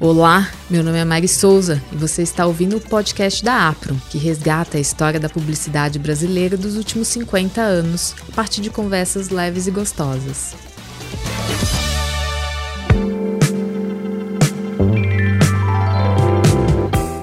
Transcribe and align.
Olá, 0.00 0.48
meu 0.70 0.84
nome 0.84 0.96
é 0.96 1.04
Mari 1.04 1.26
Souza 1.26 1.82
e 1.90 1.96
você 1.96 2.22
está 2.22 2.46
ouvindo 2.46 2.76
o 2.76 2.80
podcast 2.80 3.44
da 3.44 3.68
APRO, 3.68 4.00
que 4.08 4.16
resgata 4.16 4.78
a 4.78 4.80
história 4.80 5.18
da 5.18 5.28
publicidade 5.28 5.98
brasileira 5.98 6.56
dos 6.56 6.76
últimos 6.76 7.08
50 7.08 7.60
anos, 7.60 8.14
a 8.28 8.32
partir 8.32 8.60
de 8.60 8.70
conversas 8.70 9.28
leves 9.28 9.66
e 9.66 9.72
gostosas. 9.72 10.54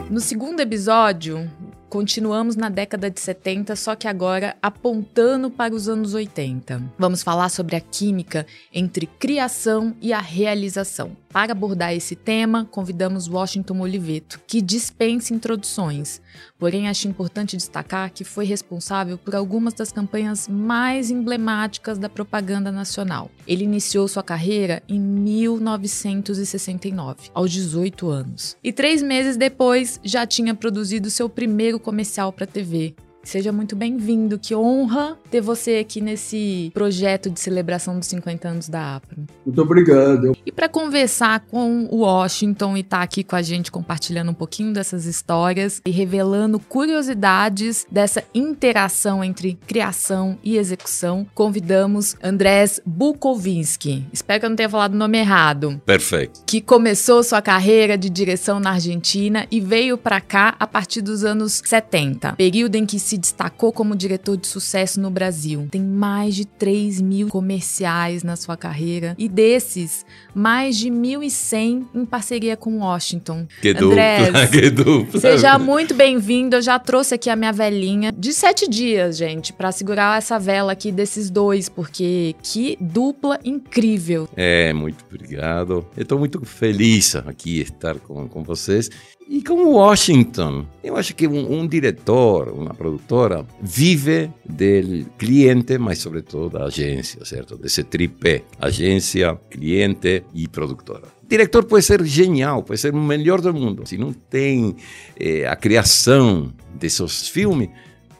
No 0.09 0.19
segundo 0.19 0.59
episódio, 0.59 1.49
Continuamos 1.95 2.57
na 2.57 2.67
década 2.67 3.09
de 3.09 3.21
70, 3.21 3.73
só 3.77 3.95
que 3.95 4.05
agora 4.05 4.57
apontando 4.61 5.49
para 5.49 5.73
os 5.73 5.87
anos 5.87 6.13
80. 6.13 6.91
Vamos 6.99 7.23
falar 7.23 7.47
sobre 7.47 7.77
a 7.77 7.79
química 7.79 8.45
entre 8.73 9.07
criação 9.07 9.95
e 10.01 10.11
a 10.11 10.19
realização. 10.19 11.15
Para 11.35 11.51
abordar 11.51 11.93
esse 11.93 12.15
tema, 12.15 12.63
convidamos 12.63 13.27
Washington 13.27 13.81
Oliveto, 13.81 14.39
que 14.47 14.61
dispensa 14.61 15.33
introduções. 15.33 16.21
Porém, 16.57 16.87
acho 16.87 17.09
importante 17.09 17.57
destacar 17.57 18.09
que 18.09 18.23
foi 18.23 18.45
responsável 18.45 19.17
por 19.17 19.35
algumas 19.35 19.73
das 19.73 19.91
campanhas 19.91 20.47
mais 20.47 21.11
emblemáticas 21.11 21.97
da 21.97 22.07
propaganda 22.07 22.71
nacional. 22.71 23.29
Ele 23.45 23.65
iniciou 23.65 24.07
sua 24.07 24.23
carreira 24.23 24.81
em 24.87 24.97
1969, 24.97 27.31
aos 27.33 27.51
18 27.51 28.09
anos. 28.09 28.55
E 28.63 28.71
três 28.71 29.01
meses 29.01 29.35
depois, 29.35 29.99
já 30.05 30.25
tinha 30.25 30.55
produzido 30.55 31.09
seu 31.09 31.27
primeiro 31.27 31.81
comercial 31.85 32.33
para 32.33 32.47
TV, 32.47 32.95
Seja 33.25 33.51
muito 33.51 33.75
bem-vindo. 33.75 34.37
Que 34.37 34.55
honra 34.55 35.17
ter 35.31 35.41
você 35.41 35.77
aqui 35.77 35.99
nesse 35.99 36.69
projeto 36.73 37.27
de 37.27 37.39
celebração 37.39 37.97
dos 37.97 38.07
50 38.07 38.47
anos 38.47 38.69
da 38.69 38.97
APRO. 38.97 39.23
Muito 39.43 39.61
obrigado. 39.61 40.37
E 40.45 40.51
para 40.51 40.69
conversar 40.69 41.39
com 41.39 41.87
o 41.89 41.97
Washington 41.97 42.77
e 42.77 42.81
estar 42.81 42.97
tá 42.97 43.03
aqui 43.03 43.23
com 43.23 43.35
a 43.35 43.41
gente 43.41 43.71
compartilhando 43.71 44.29
um 44.29 44.33
pouquinho 44.33 44.71
dessas 44.71 45.05
histórias 45.05 45.81
e 45.83 45.89
revelando 45.89 46.59
curiosidades 46.59 47.87
dessa 47.91 48.23
interação 48.33 49.23
entre 49.23 49.57
criação 49.65 50.37
e 50.43 50.55
execução, 50.57 51.25
convidamos 51.33 52.15
Andrés 52.23 52.79
Bukovinski. 52.85 54.05
Espero 54.13 54.39
que 54.39 54.45
eu 54.45 54.49
não 54.51 54.55
tenha 54.55 54.69
falado 54.69 54.93
o 54.93 54.97
nome 54.97 55.17
errado. 55.17 55.81
Perfeito. 55.83 56.43
Que 56.45 56.61
começou 56.61 57.23
sua 57.23 57.41
carreira 57.41 57.97
de 57.97 58.07
direção 58.07 58.59
na 58.59 58.73
Argentina 58.73 59.47
e 59.49 59.59
veio 59.59 59.97
para 59.97 60.21
cá 60.21 60.55
a 60.59 60.67
partir 60.67 61.01
dos 61.01 61.23
anos 61.23 61.63
70, 61.65 62.33
período 62.33 62.75
em 62.75 62.85
que 62.85 62.99
se 62.99 63.14
se 63.15 63.17
destacou 63.17 63.71
como 63.71 63.95
diretor 63.95 64.35
de 64.35 64.45
sucesso 64.45 64.99
no 64.99 65.09
Brasil. 65.09 65.67
Tem 65.71 65.81
mais 65.81 66.35
de 66.35 66.45
3 66.45 66.99
mil 67.01 67.29
comerciais 67.29 68.23
na 68.23 68.35
sua 68.35 68.57
carreira 68.57 69.15
e 69.17 69.29
desses, 69.29 70.05
mais 70.33 70.75
de 70.75 70.89
1.100 70.89 71.85
em 71.95 72.05
parceria 72.05 72.57
com 72.57 72.79
Washington. 72.79 73.47
Que 73.61 73.69
Andrés, 73.69 74.25
dupla, 74.25 74.47
que 74.47 74.69
dupla. 74.69 75.19
Seja 75.21 75.57
muito 75.57 75.93
bem-vindo. 75.93 76.57
Eu 76.57 76.61
já 76.61 76.77
trouxe 76.77 77.15
aqui 77.15 77.29
a 77.29 77.35
minha 77.35 77.53
velhinha 77.53 78.11
de 78.11 78.33
sete 78.33 78.69
dias, 78.69 79.17
gente, 79.17 79.53
para 79.53 79.71
segurar 79.71 80.17
essa 80.17 80.37
vela 80.37 80.73
aqui 80.73 80.91
desses 80.91 81.29
dois, 81.29 81.69
porque 81.69 82.35
que 82.43 82.77
dupla 82.81 83.39
incrível. 83.45 84.27
É, 84.35 84.73
muito 84.73 85.05
obrigado. 85.09 85.87
Eu 85.95 86.03
estou 86.03 86.19
muito 86.19 86.43
feliz 86.45 87.15
aqui 87.15 87.61
estar 87.61 87.97
com, 87.99 88.27
com 88.27 88.43
vocês. 88.43 88.89
E 89.27 89.41
com 89.41 89.55
Washington, 89.71 90.67
eu 90.83 90.95
acho 90.95 91.15
que 91.15 91.27
um, 91.27 91.59
um, 91.59 91.67
diretor, 91.67 92.49
uma 92.49 92.75
produtora, 92.75 93.43
vive 93.59 94.31
do 94.47 95.09
cliente, 95.17 95.79
mas 95.79 95.97
sobretudo 95.97 96.59
da 96.59 96.65
agência, 96.65 97.25
certo? 97.25 97.57
Desse 97.57 97.83
tripé, 97.83 98.43
agência, 98.59 99.35
cliente 99.49 100.23
e 100.31 100.47
produtora. 100.47 101.07
O 101.23 101.27
diretor 101.27 101.63
pode 101.63 101.83
ser 101.83 102.05
genial, 102.05 102.61
pode 102.61 102.79
ser 102.79 102.93
o 102.93 103.01
melhor 103.01 103.41
do 103.41 103.51
mundo. 103.51 103.87
Se 103.87 103.97
não 103.97 104.13
tem 104.13 104.75
eh, 105.19 105.47
a 105.47 105.55
criação 105.55 106.53
desses 106.75 107.27
filmes, 107.27 107.69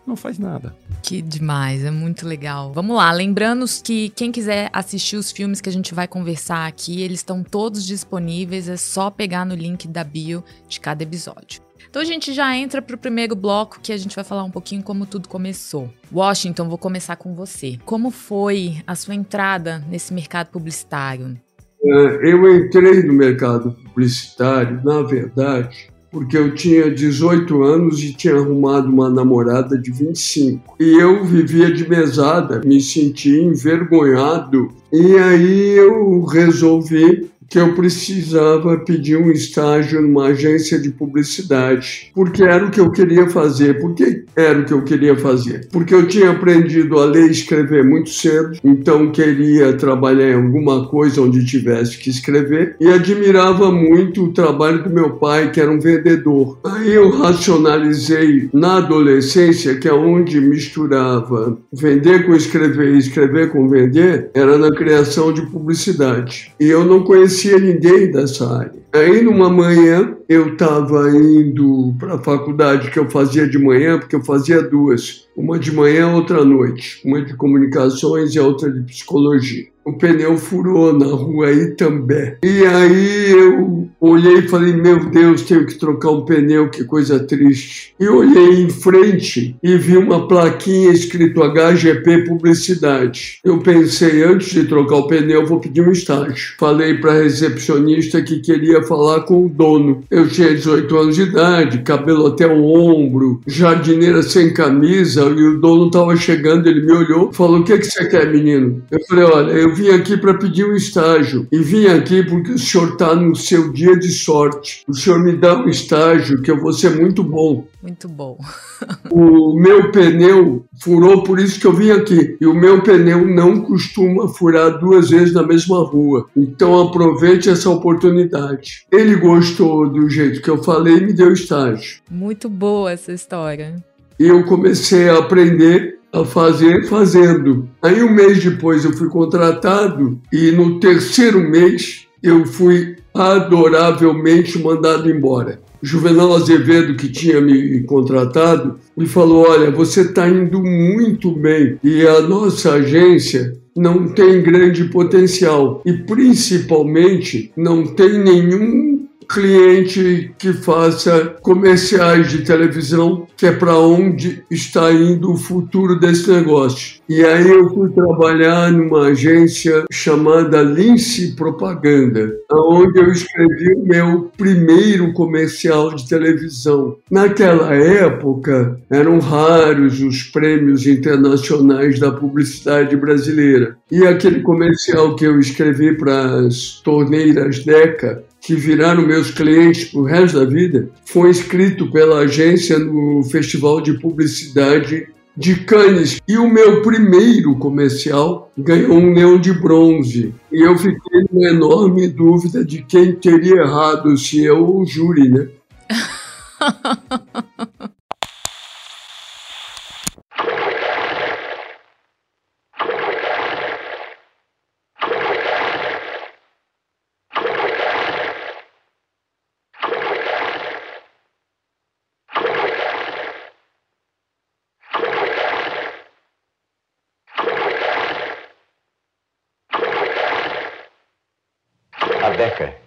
não 0.08 0.16
faz 0.16 0.40
nada. 0.40 0.76
Que 1.02 1.22
demais, 1.22 1.84
é 1.84 1.92
muito 1.92 2.28
legal. 2.28 2.74
Vamos 2.74 2.96
lá, 2.98 3.12
lembrando 3.12 3.66
que 3.84 4.10
quem 4.10 4.32
quiser 4.32 4.70
assistir 4.74 5.18
os 5.18 5.32
filmes 5.32 5.62
que 5.62 5.70
a 5.70 5.72
gente 5.72 5.94
vai 5.94 6.08
conversar 6.08 6.66
aqui, 6.66 7.02
eles 7.02 7.20
estão 7.20 7.44
todos 7.44 7.86
disponíveis, 7.86 8.68
é 8.68 8.78
só 8.78 9.12
pegar 9.12 9.46
no 9.46 9.56
link 9.56 9.88
da 9.88 10.04
bio 10.04 10.44
de 10.68 10.80
cada 10.80 11.04
episódio. 11.04 11.62
Então 11.90 12.02
a 12.02 12.06
gente 12.06 12.34
já 12.34 12.56
entra 12.58 12.82
para 12.82 12.96
o 12.96 13.00
primeiro 13.00 13.36
bloco 13.36 13.80
que 13.82 13.94
a 13.94 13.98
gente 13.98 14.16
vai 14.16 14.26
falar 14.26 14.44
um 14.44 14.52
pouquinho 14.52 14.84
como 14.84 15.06
tudo 15.06 15.30
começou. 15.30 15.90
Washington, 16.12 16.68
vou 16.68 16.78
começar 16.78 17.16
com 17.16 17.34
você. 17.34 17.78
Como 17.86 18.12
foi 18.12 18.84
a 18.86 18.96
sua 18.96 19.16
entrada 19.16 19.84
nesse 19.88 20.14
mercado 20.14 20.48
publicitário? 20.48 21.40
É, 21.84 21.90
eu 22.32 22.56
entrei 22.58 23.04
no 23.04 23.14
mercado 23.14 23.72
publicitário, 23.72 24.82
na 24.84 25.04
verdade, 25.04 25.90
porque 26.16 26.38
eu 26.38 26.56
tinha 26.56 26.90
18 26.90 27.62
anos 27.62 28.02
e 28.02 28.14
tinha 28.14 28.36
arrumado 28.36 28.88
uma 28.88 29.10
namorada 29.10 29.78
de 29.78 29.92
25. 29.92 30.78
E 30.80 30.94
eu 30.98 31.26
vivia 31.26 31.70
de 31.70 31.90
mesada, 31.90 32.62
me 32.64 32.80
sentia 32.80 33.44
envergonhado. 33.44 34.70
E 34.94 35.18
aí 35.18 35.72
eu 35.72 36.24
resolvi 36.24 37.30
que 37.50 37.60
eu 37.60 37.74
precisava 37.74 38.78
pedir 38.80 39.18
um 39.18 39.32
estágio 39.32 40.02
numa 40.02 40.28
agência 40.28 40.80
de 40.80 40.90
publicidade, 40.90 42.12
porque 42.14 42.44
era 42.44 42.66
o 42.66 42.72
que 42.72 42.80
eu 42.80 42.92
queria 42.92 43.30
fazer. 43.30 43.80
Por 43.80 43.94
que 43.94 44.26
era 44.36 44.60
o 44.60 44.66
que 44.66 44.74
eu 44.74 44.84
queria 44.84 45.18
fazer? 45.18 45.68
Porque 45.72 45.94
eu 45.94 46.08
tinha 46.08 46.32
aprendido 46.32 47.00
a 47.00 47.06
ler 47.06 47.28
e 47.28 47.32
escrever 47.32 47.84
muito 47.84 48.10
cedo, 48.10 48.58
então 48.64 49.12
queria 49.12 49.74
trabalhar 49.74 50.32
em 50.32 50.36
alguma 50.36 50.88
coisa 50.88 51.22
onde 51.22 51.46
tivesse 51.46 51.98
que 51.98 52.10
escrever 52.10 52.76
e 52.80 52.88
admirava 52.88 53.72
muito 53.72 54.26
o 54.26 54.34
trabalho 54.34 54.84
do 54.84 54.90
meu 54.90 55.12
pai, 55.12 55.52
que 55.52 55.62
era 55.62 55.72
um 55.72 55.80
vendedor. 55.80 56.60
Aí 56.64 56.94
eu 56.94 57.10
racionalizei 57.12 58.50
na 58.54 58.78
adolescência 58.78 59.76
que 59.76 59.88
aonde 59.88 60.42
misturava 60.42 61.58
vender 61.72 62.26
com 62.26 62.36
escrever 62.36 62.96
e 62.96 62.98
escrever 62.98 63.52
com 63.52 63.68
vender 63.68 64.30
era 64.34 64.58
na 64.58 64.72
criação 64.72 65.32
de 65.32 65.42
publicidade. 65.44 66.54
E 66.60 66.66
eu 66.66 66.84
não 66.84 67.04
conhecia 67.04 67.35
ninguém 67.60 68.12
dessa 68.12 68.58
área. 68.58 68.86
Aí, 68.94 69.22
numa 69.22 69.50
manhã, 69.50 70.16
eu 70.30 70.54
estava 70.54 71.10
indo 71.10 71.94
para 72.00 72.16
a 72.16 72.24
faculdade 72.24 72.90
que 72.90 72.98
eu 72.98 73.10
fazia 73.10 73.48
de 73.48 73.58
manhã, 73.58 74.00
porque 74.00 74.16
eu 74.16 74.24
fazia 74.24 74.62
duas, 74.62 75.28
uma 75.36 75.60
de 75.60 75.72
manhã, 75.72 76.14
outra 76.14 76.40
à 76.40 76.46
noite, 76.46 77.02
uma 77.04 77.22
de 77.22 77.36
comunicações 77.36 78.34
e 78.36 78.40
a 78.40 78.44
outra 78.44 78.72
de 78.72 78.82
psicologia 78.82 79.75
o 79.86 79.94
pneu 79.94 80.36
furou 80.36 80.92
na 80.92 81.06
rua 81.06 81.52
Itambé. 81.52 82.40
E 82.44 82.66
aí 82.66 83.32
eu 83.32 83.88
olhei 84.02 84.40
e 84.40 84.48
falei, 84.48 84.74
meu 84.74 85.06
Deus, 85.12 85.44
tenho 85.44 85.66
que 85.66 85.76
trocar 85.76 86.10
um 86.10 86.26
pneu, 86.26 86.70
que 86.70 86.84
coisa 86.84 87.20
triste. 87.20 87.94
E 88.00 88.08
olhei 88.08 88.64
em 88.64 88.70
frente 88.70 89.56
e 89.62 89.78
vi 89.78 89.96
uma 89.96 90.28
plaquinha 90.28 90.92
escrito 90.92 91.44
HGP 91.44 92.26
Publicidade. 92.26 93.40
Eu 93.44 93.60
pensei, 93.60 94.24
antes 94.24 94.52
de 94.52 94.64
trocar 94.64 94.96
o 94.96 95.08
pneu, 95.08 95.46
vou 95.46 95.60
pedir 95.60 95.82
um 95.82 95.92
estágio. 95.92 96.56
Falei 96.58 96.96
para 96.96 97.12
a 97.12 97.22
recepcionista 97.22 98.24
que 98.24 98.40
queria 98.40 98.82
falar 98.82 99.22
com 99.22 99.46
o 99.46 99.50
dono. 99.50 100.04
Eu 100.10 100.28
tinha 100.28 100.50
18 100.50 100.98
anos 100.98 101.16
de 101.16 101.22
idade, 101.24 101.84
cabelo 101.84 102.28
até 102.28 102.48
o 102.48 102.64
ombro, 102.64 103.40
jardineira 103.46 104.24
sem 104.24 104.52
camisa, 104.52 105.22
e 105.26 105.44
o 105.44 105.60
dono 105.60 105.88
estava 105.88 106.16
chegando, 106.16 106.68
ele 106.68 106.82
me 106.82 106.92
olhou, 106.92 107.32
falou, 107.32 107.60
o 107.60 107.64
que, 107.64 107.78
que 107.78 107.86
você 107.86 108.08
quer, 108.08 108.32
menino? 108.32 108.82
Eu 108.90 109.00
falei, 109.08 109.24
olha, 109.26 109.52
eu 109.52 109.75
vim 109.76 109.90
aqui 109.90 110.16
para 110.16 110.34
pedir 110.34 110.66
um 110.66 110.74
estágio 110.74 111.48
e 111.52 111.60
vim 111.60 111.88
aqui 111.88 112.24
porque 112.24 112.54
o 112.54 112.58
senhor 112.58 112.94
está 112.94 113.14
no 113.14 113.36
seu 113.36 113.72
dia 113.74 113.98
de 113.98 114.10
sorte. 114.10 114.84
O 114.88 114.94
senhor 114.94 115.22
me 115.22 115.36
dá 115.36 115.58
um 115.58 115.68
estágio 115.68 116.42
que 116.42 116.50
eu 116.50 116.60
vou 116.60 116.72
ser 116.72 116.92
muito 116.92 117.22
bom. 117.22 117.68
Muito 117.84 118.08
bom. 118.08 118.38
o 119.12 119.54
meu 119.60 119.92
pneu 119.92 120.66
furou, 120.82 121.24
por 121.24 121.40
isso 121.40 121.60
que 121.60 121.68
eu 121.68 121.74
vim 121.74 121.92
aqui. 121.92 122.38
E 122.40 122.46
o 122.46 122.54
meu 122.54 122.82
pneu 122.82 123.28
não 123.28 123.62
costuma 123.62 124.30
furar 124.30 124.80
duas 124.80 125.10
vezes 125.10 125.34
na 125.34 125.44
mesma 125.44 125.84
rua. 125.84 126.26
Então 126.36 126.82
aproveite 126.82 127.50
essa 127.50 127.70
oportunidade. 127.70 128.86
Ele 128.90 129.16
gostou 129.18 129.90
do 129.90 130.10
jeito 130.10 130.42
que 130.42 130.50
eu 130.50 130.64
falei 130.64 130.98
e 130.98 131.06
me 131.06 131.14
deu 131.14 131.34
estágio. 131.34 132.00
Muito 132.10 132.48
boa 132.48 132.94
essa 132.94 133.12
história. 133.12 133.76
E 134.18 134.26
eu 134.26 134.46
comecei 134.46 135.10
a 135.10 135.18
aprender 135.18 136.00
a 136.16 136.24
fazer 136.24 136.88
fazendo. 136.88 137.68
Aí 137.82 138.02
um 138.02 138.10
mês 138.10 138.42
depois 138.42 138.86
eu 138.86 138.94
fui 138.94 139.10
contratado 139.10 140.20
e 140.32 140.52
no 140.52 140.80
terceiro 140.80 141.40
mês 141.40 142.08
eu 142.24 142.46
fui 142.46 142.96
adoravelmente 143.14 144.58
mandado 144.58 145.10
embora. 145.10 145.60
Juvenal 145.82 146.34
Azevedo, 146.34 146.96
que 146.96 147.10
tinha 147.10 147.40
me 147.42 147.84
contratado, 147.84 148.80
me 148.98 149.06
falou: 149.06 149.46
Olha, 149.50 149.70
você 149.70 150.02
está 150.02 150.28
indo 150.28 150.64
muito 150.64 151.32
bem 151.32 151.78
e 151.84 152.08
a 152.08 152.22
nossa 152.22 152.74
agência 152.74 153.54
não 153.76 154.08
tem 154.08 154.42
grande 154.42 154.86
potencial 154.86 155.82
e 155.86 155.94
principalmente 155.94 157.52
não 157.58 157.86
tem 157.86 158.18
nenhum 158.18 159.05
cliente 159.36 160.32
que 160.40 160.54
faça 160.54 161.36
comerciais 161.42 162.32
de 162.32 162.44
televisão, 162.44 163.28
que 163.36 163.46
é 163.46 163.52
para 163.52 163.78
onde 163.78 164.46
está 164.50 164.94
indo 164.94 165.34
o 165.34 165.38
futuro 165.38 166.00
desse 166.00 166.32
negócio. 166.32 167.02
E 167.10 167.22
aí 167.22 167.46
eu 167.46 167.70
fui 167.74 167.90
trabalhar 167.90 168.72
numa 168.72 169.08
agência 169.08 169.84
chamada 169.92 170.62
Lince 170.62 171.36
Propaganda, 171.36 172.34
onde 172.50 172.98
eu 172.98 173.12
escrevi 173.12 173.74
o 173.74 173.86
meu 173.86 174.32
primeiro 174.38 175.12
comercial 175.12 175.94
de 175.94 176.08
televisão. 176.08 176.96
Naquela 177.12 177.76
época, 177.76 178.80
eram 178.90 179.20
raros 179.20 180.00
os 180.00 180.24
prêmios 180.24 180.88
internacionais 180.88 182.00
da 182.00 182.10
publicidade 182.10 182.96
brasileira. 182.96 183.76
E 183.92 184.08
aquele 184.08 184.40
comercial 184.40 185.14
que 185.14 185.26
eu 185.26 185.38
escrevi 185.40 185.98
para 185.98 186.40
as 186.40 186.80
torneiras 186.82 187.66
Deca 187.66 188.24
que 188.46 188.56
viraram 188.56 189.06
meus 189.06 189.32
clientes 189.32 189.86
para 189.86 190.00
o 190.00 190.04
resto 190.04 190.40
da 190.40 190.46
vida, 190.46 190.90
foi 191.06 191.30
inscrito 191.30 191.92
pela 191.92 192.20
agência 192.20 192.78
no 192.78 193.24
Festival 193.24 193.82
de 193.82 194.00
Publicidade 194.00 195.08
de 195.36 195.56
Cannes. 195.56 196.22
E 196.28 196.38
o 196.38 196.48
meu 196.48 196.82
primeiro 196.82 197.56
comercial 197.56 198.52
ganhou 198.58 198.98
um 198.98 199.14
leão 199.14 199.40
de 199.40 199.52
bronze. 199.52 200.34
E 200.52 200.62
eu 200.62 200.78
fiquei 200.78 201.26
com 201.30 201.44
enorme 201.44 202.08
dúvida 202.08 202.64
de 202.64 202.84
quem 202.84 203.16
teria 203.16 203.62
errado, 203.62 204.16
se 204.18 204.44
eu 204.44 204.64
ou 204.64 204.82
o 204.82 204.86
júri, 204.86 205.28
né? 205.30 205.48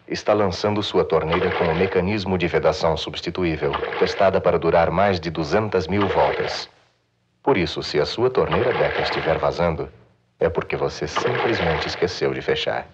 está 0.08 0.32
lançando 0.32 0.82
sua 0.82 1.05
torneira 1.05 1.50
com 1.56 1.64
um 1.64 1.75
mecanismo 1.75 2.38
de 2.38 2.46
vedação 2.46 2.96
substituível, 2.96 3.72
testada 3.99 4.40
para 4.40 4.58
durar 4.58 4.90
mais 4.90 5.20
de 5.20 5.31
200 5.31 5.87
mil 5.87 6.06
voltas. 6.08 6.69
Por 7.43 7.56
isso, 7.56 7.82
se 7.82 8.00
a 8.00 8.06
sua 8.06 8.31
torneira 8.31 8.72
Deca 8.72 9.02
estiver 9.02 9.38
vazando, 9.38 9.88
é 10.40 10.49
porque 10.49 10.76
você 10.76 11.06
simplesmente 11.06 11.87
esqueceu 11.87 12.32
de 12.32 12.43
fechar. 12.43 12.87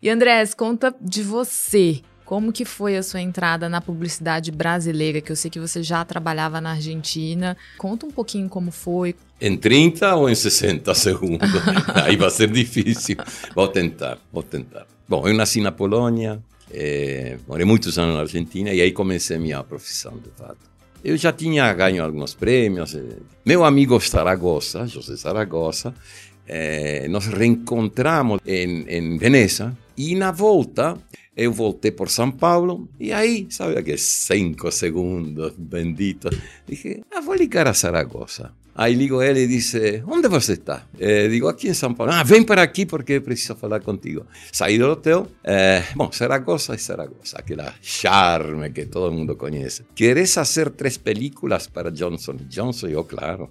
E 0.00 0.10
Andrés, 0.10 0.52
conta 0.52 0.94
de 1.00 1.22
você. 1.22 2.02
Como 2.24 2.52
que 2.52 2.64
foi 2.64 2.96
a 2.96 3.02
sua 3.02 3.20
entrada 3.20 3.68
na 3.68 3.80
publicidade 3.80 4.50
brasileira? 4.50 5.20
Que 5.20 5.30
eu 5.30 5.36
sei 5.36 5.50
que 5.50 5.60
você 5.60 5.82
já 5.82 6.04
trabalhava 6.04 6.60
na 6.60 6.70
Argentina. 6.70 7.56
Conta 7.78 8.06
um 8.06 8.10
pouquinho 8.10 8.48
como 8.48 8.70
foi. 8.72 9.14
Em 9.44 9.56
30 9.56 10.14
ou 10.14 10.30
em 10.30 10.36
60 10.36 10.94
segundos? 10.94 11.50
Aí 12.04 12.14
vai 12.14 12.30
ser 12.30 12.48
difícil. 12.48 13.16
Vou 13.56 13.66
tentar, 13.66 14.16
vou 14.32 14.44
tentar. 14.44 14.86
Bom, 15.08 15.26
eu 15.26 15.34
nasci 15.34 15.60
na 15.60 15.72
Polônia, 15.72 16.40
é, 16.70 17.36
morei 17.48 17.66
muitos 17.66 17.98
anos 17.98 18.14
na 18.14 18.20
Argentina 18.20 18.72
e 18.72 18.80
aí 18.80 18.92
comecei 18.92 19.36
a 19.36 19.40
minha 19.40 19.60
profissão, 19.64 20.12
de 20.12 20.30
fato. 20.38 20.58
Eu 21.02 21.16
já 21.16 21.32
tinha 21.32 21.72
ganho 21.72 22.04
alguns 22.04 22.34
prêmios. 22.34 22.94
Eh, 22.94 23.16
meu 23.44 23.64
amigo 23.64 23.98
Zaragoza, 23.98 24.86
José 24.86 25.16
Zaragoza, 25.16 25.92
é, 26.46 27.08
nos 27.08 27.26
reencontramos 27.26 28.40
em, 28.46 28.84
em 28.88 29.18
Veneza 29.18 29.76
e 29.96 30.14
na 30.14 30.30
volta 30.30 30.96
eu 31.36 31.52
voltei 31.52 31.90
por 31.90 32.08
São 32.08 32.30
Paulo 32.30 32.88
e 33.00 33.12
aí, 33.12 33.48
sabe 33.50 33.76
aqueles 33.76 34.02
cinco 34.02 34.70
segundos, 34.70 35.52
bendito, 35.58 36.30
dije, 36.64 37.02
ah, 37.10 37.20
vou 37.20 37.34
ligar 37.34 37.66
a 37.66 37.72
Zaragoza. 37.72 38.52
Aí 38.74 38.94
ligo 38.94 39.22
ele 39.22 39.40
e 39.40 39.46
disse, 39.46 40.02
onde 40.06 40.28
você 40.28 40.54
está? 40.54 40.86
Eh, 40.98 41.28
digo, 41.28 41.46
aqui 41.46 41.68
em 41.68 41.74
São 41.74 41.92
Paulo. 41.92 42.12
Ah, 42.12 42.22
vem 42.22 42.42
para 42.42 42.62
aqui 42.62 42.86
porque 42.86 43.20
preciso 43.20 43.54
falar 43.54 43.80
contigo. 43.80 44.26
Saí 44.50 44.78
do 44.78 44.88
hotel. 44.88 45.26
Eh, 45.44 45.84
bom, 45.94 46.10
Zaragoza 46.12 46.74
é 46.74 46.78
Zaragoza, 46.78 47.36
aquele 47.36 47.64
charme 47.82 48.70
que 48.70 48.86
todo 48.86 49.12
mundo 49.12 49.36
conhece. 49.36 49.84
Queres 49.94 50.32
fazer 50.32 50.70
três 50.70 50.96
películas 50.96 51.66
para 51.66 51.90
Johnson 51.90 52.36
Johnson? 52.48 52.88
Eu, 52.88 53.04
claro. 53.04 53.50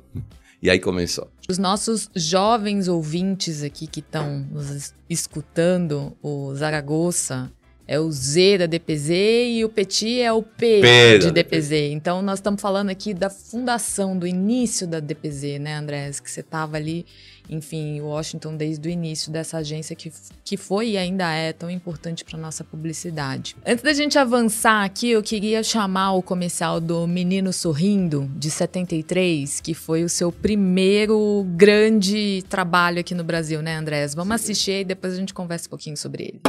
E 0.61 0.69
aí 0.69 0.79
começou. 0.79 1.27
Os 1.49 1.57
nossos 1.57 2.09
jovens 2.15 2.87
ouvintes 2.87 3.63
aqui 3.63 3.87
que 3.87 3.99
estão 3.99 4.45
nos 4.51 4.93
escutando, 5.09 6.15
o 6.21 6.53
Zaragoza, 6.55 7.51
é 7.91 7.99
o 7.99 8.09
Z 8.09 8.59
da 8.59 8.65
DPZ 8.67 9.09
e 9.49 9.65
o 9.65 9.69
Petit 9.69 10.21
é 10.21 10.31
o 10.31 10.41
P, 10.41 10.79
P 10.79 11.19
de 11.19 11.29
DPZ. 11.29 11.67
DPZ. 11.67 11.71
Então 11.91 12.21
nós 12.21 12.39
estamos 12.39 12.61
falando 12.61 12.89
aqui 12.89 13.13
da 13.13 13.29
fundação, 13.29 14.17
do 14.17 14.25
início 14.25 14.87
da 14.87 15.01
DPZ, 15.01 15.59
né, 15.59 15.75
Andrés? 15.75 16.21
Que 16.21 16.31
você 16.31 16.39
estava 16.39 16.77
ali, 16.77 17.05
enfim, 17.49 17.97
em 17.97 18.01
Washington 18.01 18.55
desde 18.55 18.87
o 18.87 18.89
início 18.89 19.29
dessa 19.29 19.57
agência 19.57 19.93
que, 19.93 20.09
que 20.41 20.55
foi 20.55 20.91
e 20.91 20.97
ainda 20.97 21.33
é 21.33 21.51
tão 21.51 21.69
importante 21.69 22.23
para 22.23 22.39
nossa 22.39 22.63
publicidade. 22.63 23.57
Antes 23.65 23.83
da 23.83 23.91
gente 23.91 24.17
avançar 24.17 24.85
aqui, 24.85 25.09
eu 25.09 25.21
queria 25.21 25.61
chamar 25.61 26.13
o 26.13 26.21
comercial 26.21 26.79
do 26.79 27.05
Menino 27.05 27.51
Sorrindo, 27.51 28.31
de 28.37 28.49
73, 28.49 29.59
que 29.59 29.73
foi 29.73 30.05
o 30.05 30.09
seu 30.09 30.31
primeiro 30.31 31.45
grande 31.57 32.41
trabalho 32.47 33.01
aqui 33.01 33.13
no 33.13 33.25
Brasil, 33.25 33.61
né, 33.61 33.75
Andrés? 33.75 34.15
Vamos 34.15 34.33
assistir 34.35 34.79
e 34.79 34.85
depois 34.85 35.11
a 35.11 35.17
gente 35.17 35.33
conversa 35.33 35.67
um 35.67 35.71
pouquinho 35.71 35.97
sobre 35.97 36.23
ele. 36.23 36.41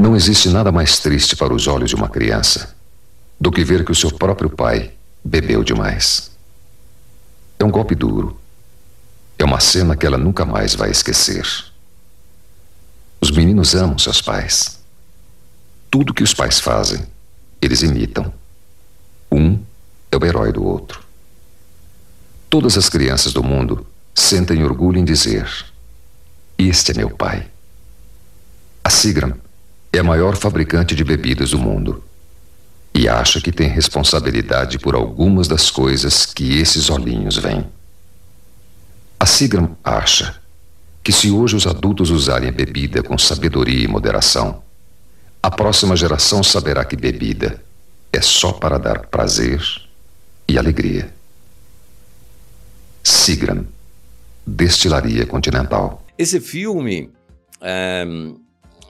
Não 0.00 0.16
existe 0.16 0.48
nada 0.48 0.72
mais 0.72 0.98
triste 0.98 1.36
para 1.36 1.52
os 1.52 1.66
olhos 1.66 1.90
de 1.90 1.94
uma 1.94 2.08
criança 2.08 2.74
do 3.38 3.52
que 3.52 3.62
ver 3.62 3.84
que 3.84 3.92
o 3.92 3.94
seu 3.94 4.10
próprio 4.10 4.48
pai 4.48 4.94
bebeu 5.22 5.62
demais. 5.62 6.30
É 7.58 7.64
um 7.64 7.70
golpe 7.70 7.94
duro. 7.94 8.40
É 9.38 9.44
uma 9.44 9.60
cena 9.60 9.94
que 9.94 10.06
ela 10.06 10.16
nunca 10.16 10.42
mais 10.46 10.74
vai 10.74 10.90
esquecer. 10.90 11.46
Os 13.20 13.30
meninos 13.30 13.74
amam 13.74 13.98
seus 13.98 14.22
pais. 14.22 14.80
Tudo 15.90 16.14
que 16.14 16.22
os 16.22 16.32
pais 16.32 16.58
fazem, 16.58 17.06
eles 17.60 17.82
imitam. 17.82 18.32
Um 19.30 19.62
é 20.10 20.16
o 20.16 20.24
herói 20.24 20.50
do 20.50 20.64
outro. 20.64 21.04
Todas 22.48 22.78
as 22.78 22.88
crianças 22.88 23.34
do 23.34 23.42
mundo 23.42 23.86
sentem 24.14 24.64
orgulho 24.64 24.98
em 24.98 25.04
dizer: 25.04 25.46
Este 26.56 26.92
é 26.92 26.94
meu 26.94 27.10
pai. 27.10 27.46
A 28.82 28.88
Sigram 28.88 29.36
é 29.92 29.98
a 29.98 30.04
maior 30.04 30.36
fabricante 30.36 30.94
de 30.94 31.04
bebidas 31.04 31.50
do 31.50 31.58
mundo 31.58 32.04
e 32.94 33.08
acha 33.08 33.40
que 33.40 33.52
tem 33.52 33.68
responsabilidade 33.68 34.78
por 34.78 34.94
algumas 34.94 35.48
das 35.48 35.70
coisas 35.70 36.26
que 36.26 36.58
esses 36.58 36.90
olhinhos 36.90 37.36
veem. 37.36 37.66
A 39.18 39.26
Sigram 39.26 39.76
acha 39.82 40.40
que 41.02 41.12
se 41.12 41.30
hoje 41.30 41.56
os 41.56 41.66
adultos 41.66 42.10
usarem 42.10 42.48
a 42.48 42.52
bebida 42.52 43.02
com 43.02 43.16
sabedoria 43.16 43.84
e 43.84 43.88
moderação, 43.88 44.62
a 45.42 45.50
próxima 45.50 45.96
geração 45.96 46.42
saberá 46.42 46.84
que 46.84 46.96
bebida 46.96 47.62
é 48.12 48.20
só 48.20 48.52
para 48.52 48.78
dar 48.78 49.06
prazer 49.06 49.62
e 50.48 50.58
alegria. 50.58 51.12
Sigram, 53.02 53.66
Destilaria 54.46 55.24
Continental. 55.26 56.04
Esse 56.18 56.40
filme 56.40 57.10
um 57.62 58.38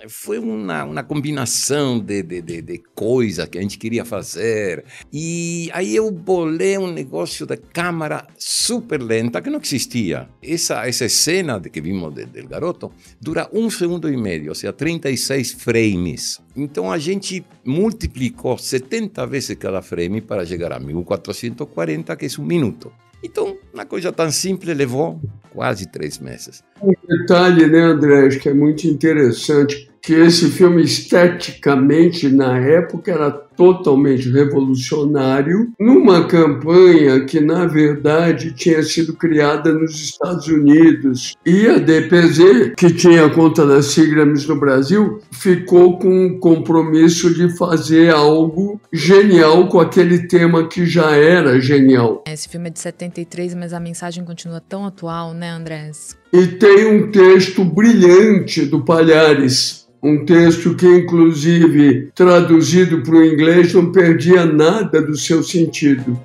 foi 0.09 0.39
uma, 0.39 0.85
uma 0.85 1.03
combinação 1.03 1.99
de, 1.99 2.23
de, 2.23 2.41
de, 2.41 2.63
de 2.63 2.79
coisas 2.95 3.47
que 3.49 3.59
a 3.59 3.63
gente 3.63 3.79
queria 3.79 4.05
fazer. 4.05 4.85
E 5.13 5.71
aí 5.73 5.95
eu 5.95 6.11
bolei 6.11 6.79
um 6.79 6.91
negócio 6.91 7.47
de 7.47 7.57
câmera 7.57 8.27
super 8.39 9.03
lenta 9.03 9.43
que 9.43 9.51
não 9.51 9.61
existia. 9.61 10.29
Essa, 10.43 10.87
essa 10.87 11.09
cena 11.09 11.61
que 11.61 11.81
vimos 11.81 12.15
do 12.15 12.49
garoto 12.49 12.93
dura 13.21 13.49
um 13.53 13.69
segundo 13.69 14.09
e 14.09 14.17
meio, 14.17 14.51
ou 14.51 14.55
seja, 14.55 14.73
36 14.73 15.53
frames. 15.53 16.41
Então 16.57 16.91
a 16.91 16.99
gente 16.99 17.45
multiplicou 17.65 18.57
70 18.57 19.27
vezes 19.27 19.57
cada 19.57 19.83
frame 19.83 20.21
para 20.21 20.47
chegar 20.47 20.73
a 20.73 20.81
1440, 20.81 22.17
que 22.17 22.27
é 22.27 22.29
um 22.39 22.45
minuto. 22.45 22.93
Então, 23.23 23.59
uma 23.73 23.85
coisa 23.85 24.11
tão 24.11 24.31
simples 24.31 24.75
levou 24.77 25.21
quase 25.53 25.87
três 25.87 26.19
meses. 26.19 26.63
Um 26.83 26.93
detalhe, 27.07 27.67
né, 27.67 27.81
André, 27.81 28.29
que 28.31 28.49
é 28.49 28.55
muito 28.55 28.87
interessante 28.87 29.90
que 30.03 30.15
esse 30.15 30.51
filme 30.51 30.83
esteticamente 30.83 32.29
na 32.29 32.59
época 32.59 33.13
era 33.13 33.31
totalmente 33.61 34.31
revolucionário 34.31 35.71
numa 35.79 36.27
campanha 36.27 37.27
que, 37.27 37.39
na 37.41 37.67
verdade, 37.67 38.55
tinha 38.55 38.83
sido 38.83 39.13
criada 39.13 39.71
nos 39.71 40.01
Estados 40.03 40.49
Unidos. 40.49 41.37
E 41.45 41.67
a 41.67 41.77
DPZ, 41.77 42.73
que 42.75 42.91
tinha 42.91 43.29
conta 43.29 43.67
das 43.67 43.85
Sigrams 43.87 44.47
no 44.47 44.59
Brasil, 44.59 45.21
ficou 45.31 45.99
com 45.99 46.29
o 46.29 46.39
compromisso 46.39 47.35
de 47.35 47.55
fazer 47.59 48.15
algo 48.15 48.81
genial 48.91 49.69
com 49.69 49.79
aquele 49.79 50.27
tema 50.27 50.67
que 50.67 50.87
já 50.87 51.15
era 51.15 51.61
genial. 51.61 52.25
Esse 52.27 52.49
filme 52.49 52.69
é 52.69 52.71
de 52.71 52.81
73, 52.81 53.55
mas 53.57 53.75
a 53.75 53.81
mensagem 53.81 54.25
continua 54.25 54.63
tão 54.67 54.87
atual, 54.87 55.35
né, 55.35 55.51
Andrés? 55.51 56.17
E 56.33 56.47
tem 56.47 56.87
um 56.87 57.11
texto 57.11 57.63
brilhante 57.63 58.65
do 58.65 58.83
Palhares, 58.83 59.87
um 60.03 60.25
texto 60.25 60.75
que, 60.75 60.87
inclusive, 60.87 62.11
traduzido 62.15 63.03
para 63.03 63.15
o 63.15 63.25
inglês, 63.25 63.75
não 63.75 63.93
perdia 63.93 64.47
nada 64.47 65.03
do 65.03 65.17
seu 65.17 65.43
sentido. 65.43 66.19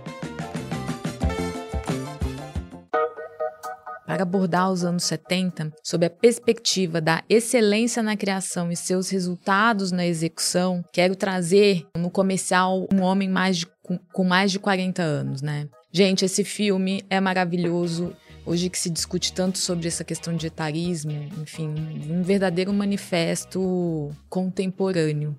Para 4.05 4.23
abordar 4.23 4.71
os 4.71 4.85
anos 4.85 5.03
70 5.03 5.73
sob 5.83 6.05
a 6.05 6.09
perspectiva 6.09 7.01
da 7.01 7.21
excelência 7.29 8.01
na 8.01 8.15
criação 8.15 8.71
e 8.71 8.75
seus 8.75 9.09
resultados 9.09 9.91
na 9.91 10.07
execução, 10.07 10.81
quero 10.93 11.15
trazer 11.15 11.85
no 11.97 12.09
comercial 12.09 12.87
um 12.93 13.01
homem 13.01 13.27
mais 13.27 13.57
de, 13.57 13.67
com, 14.13 14.23
mais 14.23 14.53
de 14.53 14.59
40 14.59 15.01
anos, 15.01 15.41
né? 15.41 15.67
Gente, 15.91 16.23
esse 16.23 16.45
filme 16.45 17.03
é 17.09 17.19
maravilhoso. 17.19 18.13
Hoje 18.47 18.69
que 18.69 18.77
se 18.77 18.91
discute 18.91 19.33
tanto 19.33 19.57
sobre 19.57 19.87
essa 19.87 20.03
questão 20.03 20.35
de 20.35 20.45
etarismo, 20.45 21.11
enfim, 21.41 21.73
um 22.07 22.21
verdadeiro 22.21 22.71
manifesto 22.71 24.15
contemporâneo. 24.29 25.35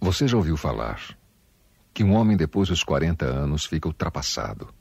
Você 0.00 0.26
já 0.26 0.38
ouviu 0.38 0.56
falar 0.56 1.18
que 1.92 2.02
um 2.02 2.14
homem 2.14 2.34
depois 2.34 2.70
dos 2.70 2.82
40 2.82 3.26
anos 3.26 3.66
fica 3.66 3.88
ultrapassado, 3.88 4.72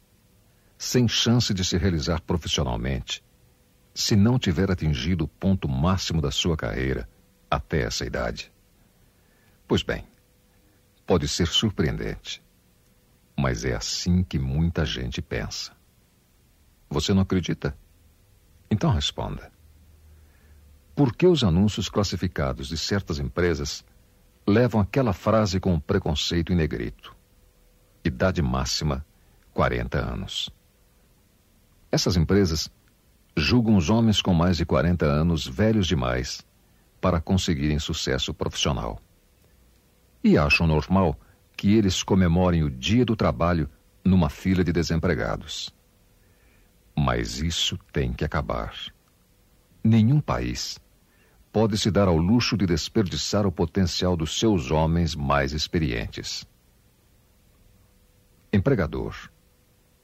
sem 0.77 1.05
chance 1.05 1.53
de 1.53 1.65
se 1.65 1.77
realizar 1.77 2.21
profissionalmente, 2.21 3.21
se 3.93 4.15
não 4.15 4.39
tiver 4.39 4.71
atingido 4.71 5.25
o 5.25 5.27
ponto 5.27 5.67
máximo 5.67 6.21
da 6.21 6.31
sua 6.31 6.55
carreira 6.55 7.09
até 7.51 7.81
essa 7.81 8.05
idade? 8.05 8.51
Pois 9.67 9.83
bem, 9.83 10.05
pode 11.05 11.27
ser 11.27 11.47
surpreendente 11.47 12.42
mas 13.37 13.65
é 13.65 13.75
assim 13.75 14.23
que 14.23 14.37
muita 14.37 14.85
gente 14.85 15.21
pensa. 15.21 15.71
Você 16.89 17.13
não 17.13 17.21
acredita? 17.21 17.75
Então 18.69 18.91
responda. 18.91 19.51
Por 20.95 21.15
que 21.15 21.25
os 21.25 21.43
anúncios 21.43 21.89
classificados 21.89 22.67
de 22.67 22.77
certas 22.77 23.17
empresas 23.17 23.83
levam 24.45 24.79
aquela 24.79 25.13
frase 25.13 25.59
com 25.59 25.79
preconceito 25.79 26.53
em 26.53 26.55
negrito? 26.55 27.15
Idade 28.03 28.41
máxima: 28.41 29.05
40 29.53 29.97
anos. 29.97 30.51
Essas 31.91 32.15
empresas 32.15 32.69
julgam 33.35 33.75
os 33.75 33.89
homens 33.89 34.21
com 34.21 34.33
mais 34.33 34.57
de 34.57 34.65
40 34.65 35.05
anos 35.05 35.47
velhos 35.47 35.87
demais 35.87 36.45
para 37.01 37.19
conseguirem 37.19 37.79
sucesso 37.79 38.33
profissional. 38.33 39.01
E 40.23 40.37
acham 40.37 40.67
normal 40.67 41.19
que 41.55 41.75
eles 41.75 42.03
comemorem 42.03 42.63
o 42.63 42.69
Dia 42.69 43.05
do 43.05 43.15
Trabalho 43.15 43.69
numa 44.03 44.29
fila 44.29 44.63
de 44.63 44.71
desempregados. 44.71 45.73
Mas 46.95 47.39
isso 47.39 47.77
tem 47.91 48.13
que 48.13 48.25
acabar. 48.25 48.73
Nenhum 49.83 50.19
país 50.19 50.79
pode 51.51 51.77
se 51.77 51.91
dar 51.91 52.07
ao 52.07 52.17
luxo 52.17 52.57
de 52.57 52.65
desperdiçar 52.65 53.45
o 53.45 53.51
potencial 53.51 54.17
dos 54.17 54.39
seus 54.39 54.71
homens 54.71 55.15
mais 55.15 55.53
experientes. 55.53 56.45
Empregador, 58.51 59.15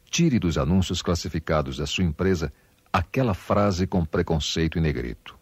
tire 0.09 0.39
dos 0.39 0.57
anúncios 0.57 1.01
classificados 1.01 1.77
da 1.77 1.85
sua 1.85 2.03
empresa 2.03 2.53
aquela 2.91 3.33
frase 3.33 3.85
com 3.85 4.03
preconceito 4.05 4.77
e 4.77 4.81
negrito. 4.81 5.37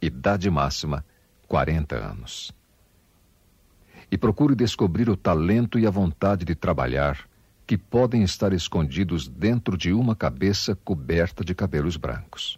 Idade 0.00 0.50
máxima: 0.50 1.04
40 1.46 1.96
anos 1.96 2.54
e 4.14 4.16
procure 4.16 4.54
descobrir 4.54 5.10
o 5.10 5.16
talento 5.16 5.76
e 5.76 5.88
a 5.88 5.90
vontade 5.90 6.44
de 6.44 6.54
trabalhar 6.54 7.28
que 7.66 7.76
podem 7.76 8.22
estar 8.22 8.52
escondidos 8.52 9.26
dentro 9.26 9.76
de 9.76 9.92
uma 9.92 10.14
cabeça 10.14 10.76
coberta 10.76 11.44
de 11.44 11.52
cabelos 11.52 11.96
brancos. 11.96 12.56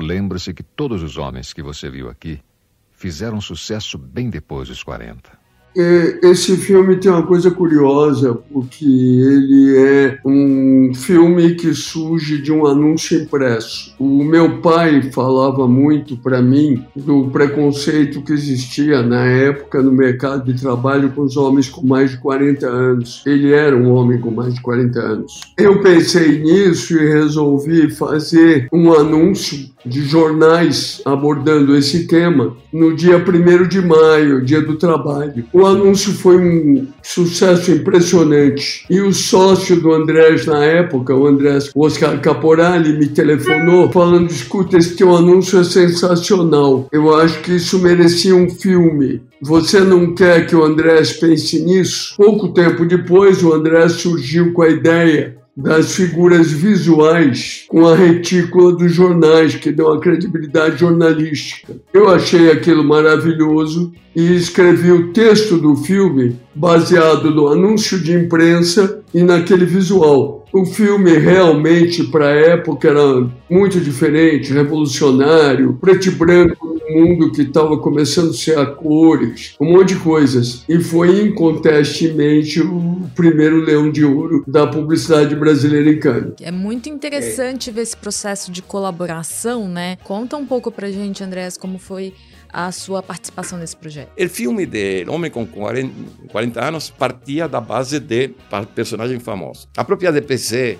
Lembre-se 0.00 0.52
que 0.52 0.64
todos 0.64 1.00
os 1.04 1.16
homens 1.16 1.52
que 1.52 1.62
você 1.62 1.88
viu 1.88 2.10
aqui 2.10 2.42
fizeram 2.90 3.40
sucesso 3.40 3.96
bem 3.96 4.28
depois 4.28 4.66
dos 4.66 4.82
40. 4.82 5.38
É, 5.76 6.18
esse 6.30 6.56
filme 6.56 6.96
tem 6.96 7.10
uma 7.10 7.26
coisa 7.26 7.50
curiosa, 7.50 8.34
porque 8.52 8.84
ele 8.84 9.76
é 9.76 10.18
um 10.24 10.92
filme 10.94 11.54
que 11.54 11.74
surge 11.74 12.42
de 12.42 12.52
um 12.52 12.66
anúncio 12.66 13.20
impresso. 13.20 13.94
O 13.98 14.24
meu 14.24 14.60
pai 14.60 15.10
falava 15.12 15.68
muito 15.68 16.16
para 16.16 16.42
mim 16.42 16.84
do 16.96 17.30
preconceito 17.30 18.22
que 18.22 18.32
existia 18.32 19.02
na 19.02 19.24
época 19.24 19.82
no 19.82 19.92
mercado 19.92 20.52
de 20.52 20.60
trabalho 20.60 21.10
com 21.10 21.22
os 21.22 21.36
homens 21.36 21.68
com 21.68 21.86
mais 21.86 22.10
de 22.10 22.18
40 22.18 22.66
anos. 22.66 23.22
Ele 23.26 23.52
era 23.52 23.76
um 23.76 23.92
homem 23.92 24.18
com 24.18 24.30
mais 24.30 24.54
de 24.54 24.60
40 24.60 24.98
anos. 24.98 25.40
Eu 25.56 25.80
pensei 25.80 26.40
nisso 26.40 26.94
e 26.94 27.12
resolvi 27.12 27.90
fazer 27.90 28.68
um 28.72 28.92
anúncio 28.92 29.70
de 29.84 30.02
jornais 30.02 31.00
abordando 31.04 31.76
esse 31.76 32.06
tema 32.06 32.56
no 32.72 32.94
dia 32.94 33.16
1 33.16 33.68
de 33.68 33.80
maio, 33.80 34.44
dia 34.44 34.60
do 34.60 34.76
trabalho. 34.76 35.44
O 35.60 35.66
anúncio 35.66 36.14
foi 36.14 36.38
um 36.38 36.88
sucesso 37.02 37.70
impressionante 37.70 38.86
e 38.88 38.98
o 38.98 39.12
sócio 39.12 39.78
do 39.78 39.92
Andrés 39.92 40.46
na 40.46 40.64
época, 40.64 41.14
o 41.14 41.26
Andrés 41.26 41.70
Oscar 41.76 42.18
Caporali, 42.18 42.94
me 42.94 43.06
telefonou 43.08 43.92
falando: 43.92 44.30
escuta, 44.30 44.78
esse 44.78 44.96
teu 44.96 45.14
anúncio 45.14 45.60
é 45.60 45.64
sensacional. 45.64 46.88
Eu 46.90 47.14
acho 47.14 47.42
que 47.42 47.56
isso 47.56 47.78
merecia 47.78 48.34
um 48.34 48.48
filme. 48.48 49.20
Você 49.42 49.80
não 49.80 50.14
quer 50.14 50.46
que 50.46 50.56
o 50.56 50.64
Andrés 50.64 51.12
pense 51.12 51.62
nisso? 51.62 52.14
Pouco 52.16 52.54
tempo 52.54 52.86
depois, 52.86 53.42
o 53.42 53.52
Andrés 53.52 53.92
surgiu 53.92 54.54
com 54.54 54.62
a 54.62 54.68
ideia 54.70 55.39
das 55.56 55.94
figuras 55.94 56.50
visuais 56.50 57.64
com 57.68 57.86
a 57.86 57.94
retícula 57.94 58.72
dos 58.72 58.92
jornais, 58.92 59.54
que 59.54 59.72
dão 59.72 59.92
a 59.92 60.00
credibilidade 60.00 60.78
jornalística. 60.78 61.76
Eu 61.92 62.08
achei 62.08 62.50
aquilo 62.50 62.84
maravilhoso 62.84 63.92
e 64.14 64.34
escrevi 64.34 64.90
o 64.90 65.12
texto 65.12 65.58
do 65.58 65.76
filme 65.76 66.36
baseado 66.54 67.30
no 67.30 67.48
anúncio 67.48 67.98
de 67.98 68.14
imprensa 68.14 69.02
e 69.14 69.22
naquele 69.22 69.64
visual. 69.64 70.44
O 70.52 70.64
filme 70.64 71.12
realmente, 71.16 72.04
para 72.04 72.26
a 72.26 72.34
época, 72.34 72.88
era 72.88 73.28
muito 73.48 73.78
diferente, 73.80 74.52
revolucionário, 74.52 75.78
preto 75.80 76.08
e 76.08 76.10
branco 76.10 76.79
mundo 76.92 77.32
que 77.32 77.42
estava 77.42 77.78
começando 77.78 78.30
a 78.30 78.34
ser 78.34 78.58
a 78.58 78.66
cores, 78.66 79.54
um 79.60 79.72
monte 79.72 79.94
de 79.94 80.00
coisas. 80.00 80.64
E 80.68 80.78
foi 80.80 81.22
incontestemente 81.22 82.60
o 82.60 83.08
primeiro 83.14 83.56
leão 83.64 83.90
de 83.90 84.04
ouro 84.04 84.44
da 84.46 84.66
publicidade 84.66 85.34
brasileira 85.34 85.90
em 85.90 85.98
Cannes. 85.98 86.34
É 86.40 86.50
muito 86.50 86.88
interessante 86.88 87.70
é. 87.70 87.72
ver 87.72 87.82
esse 87.82 87.96
processo 87.96 88.50
de 88.50 88.62
colaboração, 88.62 89.68
né? 89.68 89.96
Conta 90.04 90.36
um 90.36 90.46
pouco 90.46 90.70
pra 90.70 90.90
gente, 90.90 91.22
Andrés, 91.22 91.56
como 91.56 91.78
foi 91.78 92.14
a 92.52 92.72
sua 92.72 93.02
participação 93.02 93.58
nesse 93.58 93.76
projeto? 93.76 94.10
O 94.18 94.28
filme 94.28 94.66
de 94.66 95.04
Homem 95.08 95.30
com 95.30 95.46
40, 95.46 95.92
40 96.30 96.64
anos 96.64 96.90
partia 96.90 97.48
da 97.48 97.60
base 97.60 97.98
de 97.98 98.30
personagem 98.74 99.18
famoso. 99.18 99.68
A 99.76 99.84
própria 99.84 100.12
DPC, 100.12 100.78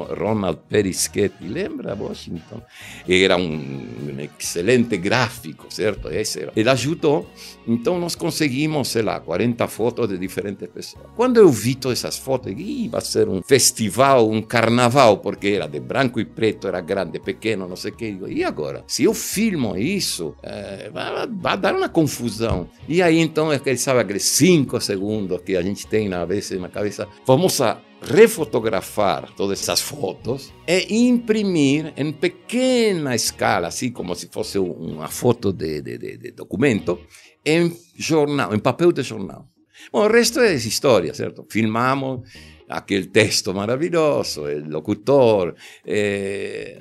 Ronald 0.00 0.60
Perischetti, 0.68 1.46
lembra 1.46 1.94
Washington? 1.94 2.62
Era 3.08 3.36
um, 3.36 3.42
um 3.42 4.20
excelente 4.20 4.96
gráfico, 4.96 5.66
certo? 5.68 6.08
Esse 6.08 6.40
era. 6.40 6.52
Ele 6.56 6.68
ajudou, 6.68 7.28
então 7.66 7.98
nós 7.98 8.14
conseguimos, 8.14 8.88
sei 8.88 9.02
lá, 9.02 9.20
40 9.20 9.68
fotos 9.68 10.08
de 10.08 10.18
diferentes 10.18 10.68
pessoas. 10.68 11.04
Quando 11.14 11.36
eu 11.36 11.48
vi 11.48 11.74
todas 11.74 11.98
essas 11.98 12.16
fotos, 12.16 12.52
ia 12.56 12.90
vai 12.90 13.00
ser 13.00 13.28
um 13.28 13.42
festival, 13.42 14.30
um 14.30 14.42
carnaval, 14.42 15.18
porque 15.18 15.48
era 15.48 15.66
de 15.66 15.80
branco 15.80 16.18
e 16.18 16.24
preto, 16.24 16.66
era 16.66 16.80
grande, 16.80 17.18
pequeno, 17.18 17.68
não 17.68 17.76
sei 17.76 17.90
o 17.92 17.94
que. 17.94 18.18
E 18.28 18.42
agora? 18.42 18.84
Se 18.86 19.04
eu 19.04 19.14
filmo 19.14 19.76
isso, 19.76 20.34
é, 20.42 20.90
vai, 20.92 21.26
vai, 21.28 21.58
dar 21.58 21.74
uma 21.74 21.88
confusão. 21.88 22.68
E 22.88 23.02
aí 23.02 23.18
então, 23.18 23.52
é 23.52 23.76
sabe, 23.76 24.00
aqueles 24.00 24.24
cinco 24.24 24.80
segundos 24.80 25.40
que 25.42 25.56
a 25.56 25.62
gente 25.62 25.86
tem 25.86 26.08
na 26.08 26.22
na 26.58 26.68
cabeça, 26.68 27.08
vamos 27.26 27.60
a 27.60 27.78
refotografar 28.04 29.30
todas 29.36 29.60
essas 29.60 29.80
fotos 29.80 30.52
e 30.66 31.06
imprimir 31.06 31.92
em 31.96 32.12
pequena 32.12 33.14
escala, 33.14 33.68
assim 33.68 33.90
como 33.90 34.14
se 34.14 34.28
fosse 34.28 34.58
uma 34.58 35.08
foto 35.08 35.52
de, 35.52 35.80
de, 35.80 35.98
de, 35.98 36.16
de 36.16 36.30
documento, 36.32 36.98
em 37.44 37.76
jornal, 37.96 38.54
em 38.54 38.58
papel 38.58 38.92
de 38.92 39.02
jornal. 39.02 39.46
Bom, 39.92 40.04
o 40.04 40.08
resto 40.08 40.40
é 40.40 40.54
história, 40.54 41.14
certo? 41.14 41.44
Filmamos 41.48 42.22
aquele 42.68 43.06
texto 43.06 43.52
maravilhoso, 43.52 44.42
o 44.42 44.68
locutor, 44.70 45.54
eh, 45.84 46.80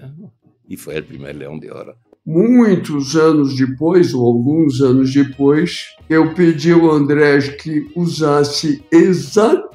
e 0.68 0.78
foi 0.78 1.00
o 1.00 1.04
primeiro 1.04 1.40
Leão 1.40 1.60
de 1.60 1.70
Ouro. 1.70 1.96
muitos 2.25 3.16
anos 3.16 3.56
depois, 3.56 4.13
ou 4.13 4.25
alguns 4.25 4.82
anos 4.82 5.13
depois, 5.13 5.88
eu 6.10 6.34
pedi 6.34 6.72
ao 6.72 6.92
André 6.92 7.40
que 7.58 7.92
usasse 7.96 8.84
exatamente 8.92 9.71